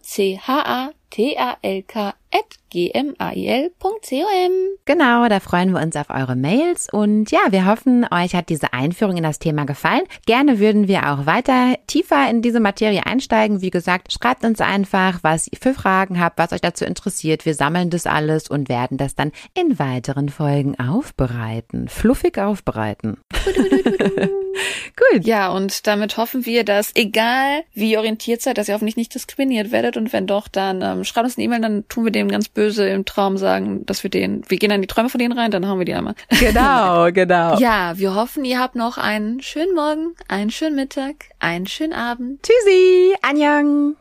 [2.32, 4.52] at gmail.com.
[4.86, 8.72] Genau, da freuen wir uns auf eure Mails und ja, wir hoffen, euch hat diese
[8.72, 10.04] Einführung in das Thema gefallen.
[10.26, 13.62] Gerne würden wir auch weiter tiefer in diese Materie einsteigen.
[13.62, 17.46] Wie gesagt, schreibt uns einfach, was ihr für Fragen habt, was euch dazu interessiert.
[17.46, 21.90] Wir sammeln das alles und werden das dann in weiteren Folgen aufbereiten.
[21.90, 23.18] Fluffig aufbereiten.
[24.96, 25.26] Gut.
[25.26, 29.14] Ja, und damit hoffen wir, dass egal wie ihr orientiert seid, dass ihr hoffentlich nicht
[29.14, 32.28] diskriminiert werdet und wenn doch, dann ähm, schreibt uns eine E-Mail, dann tun wir dem
[32.30, 35.38] ganz böse im Traum sagen, dass wir den, wir gehen dann die Träume von denen
[35.38, 36.16] rein, dann hauen wir die einmal.
[36.40, 37.58] Genau, genau.
[37.60, 42.42] Ja, wir hoffen, ihr habt noch einen schönen Morgen, einen schönen Mittag, einen schönen Abend.
[42.44, 43.96] Tschüssi, Anjang.